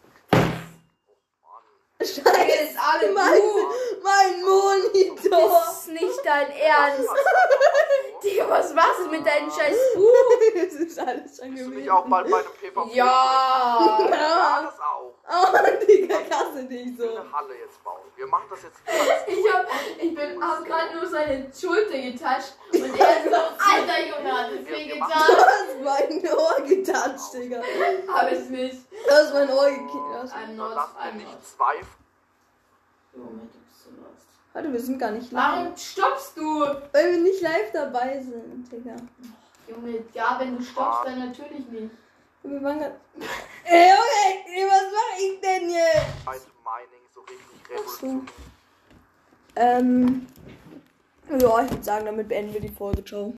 Scheiße, 2.01 2.77
alle 2.79 3.13
gut. 3.13 3.73
Mein 4.03 4.41
Monitor. 4.41 5.49
Das 5.49 5.79
ist 5.79 5.87
nicht 5.89 6.19
dein 6.25 6.51
Ernst. 6.51 7.09
Digga, 8.23 8.47
was 8.49 8.73
machst 8.73 8.99
du 8.99 9.09
mit 9.09 9.25
deinem 9.25 9.49
scheiß 9.49 9.75
Buch? 9.95 10.11
Das 10.53 10.73
ist 10.73 10.99
alles 10.99 11.37
schon 11.37 11.51
Bist 11.51 11.63
du 11.65 11.69
gewesen. 11.69 11.75
nicht 11.75 11.89
auch 11.89 12.05
bald 12.07 12.29
bei 12.29 12.37
einem 12.37 12.47
PvP? 12.53 12.93
Ja. 12.95 13.99
Ja, 14.11 14.61
das 14.63 14.79
auch. 14.79 15.11
Oh, 15.33 15.85
Digga, 15.87 16.17
krasse 16.29 16.65
dich 16.65 16.97
will 16.97 17.09
so. 17.09 17.15
eine 17.17 17.31
Halle 17.31 17.55
jetzt 17.57 17.81
bauen. 17.85 18.01
Wir 18.17 18.27
machen 18.27 18.47
das 18.49 18.63
jetzt 18.63 18.79
Ich 19.27 19.53
hab, 19.53 19.65
ich 19.97 20.13
bin, 20.13 20.43
hab 20.43 20.65
gerade 20.65 20.93
nur 20.97 21.07
seine 21.07 21.49
Schulter 21.57 21.97
getatscht 21.97 22.53
und 22.73 22.99
er 22.99 23.23
so, 23.23 23.35
alter 23.35 23.99
Junge, 24.07 24.37
hat 24.37 24.51
es 24.51 24.65
Du 24.67 24.73
getan. 24.73 25.09
hast 25.09 25.81
mein 25.81 26.27
Ohr 26.37 26.61
getatscht, 26.67 27.33
Digga. 27.33 27.61
Hab 28.13 28.31
ich 28.31 28.49
nicht. 28.49 28.77
Du 28.91 29.09
hast 29.11 29.33
mein 29.33 29.49
Ohr 29.51 29.69
gekickt. 29.69 30.33
I'm 30.35 30.55
not, 30.57 30.75
mir 30.75 31.01
I'm 31.01 31.13
nicht 31.15 31.31
not. 31.31 31.45
zweifeln. 31.45 31.87
Junge, 33.13 33.29
du 33.53 33.59
bist 33.59 33.83
so 33.85 33.89
lost. 33.91 34.27
Warte, 34.53 34.71
wir 34.71 34.79
sind 34.79 34.99
gar 34.99 35.11
nicht 35.11 35.31
live. 35.31 35.43
Warum 35.43 35.77
stoppst 35.77 36.37
du? 36.37 36.59
Weil 36.91 37.11
wir 37.11 37.19
nicht 37.19 37.41
live 37.41 37.71
dabei 37.71 38.21
sind, 38.21 38.69
Digga. 38.71 38.95
Junge, 39.67 40.03
ja, 40.13 40.37
wenn 40.39 40.57
du 40.57 40.63
stoppst, 40.63 41.05
dann 41.05 41.19
natürlich 41.19 41.67
nicht. 41.69 41.91
Wir 42.43 42.61
waren 42.61 42.79
grad... 42.79 42.93
Ey, 43.63 43.89
Junge, 43.89 44.45
ey, 44.47 44.65
was 44.67 44.83
mach 44.91 45.19
ich 45.19 45.39
denn 45.39 45.69
jetzt? 45.69 46.25
Halt 46.25 46.41
Mining 46.65 47.05
so 47.13 47.21
richtig 47.21 47.61
Ach 47.63 47.87
so. 47.87 48.07
revolutionär. 48.07 48.23
Ähm... 49.55 50.27
Ja, 51.39 51.63
ich 51.63 51.71
würde 51.71 51.83
sagen, 51.83 52.05
damit 52.05 52.27
beenden 52.27 52.53
wir 52.53 52.59
die 52.59 52.67
Folge. 52.67 53.05
Ciao. 53.05 53.33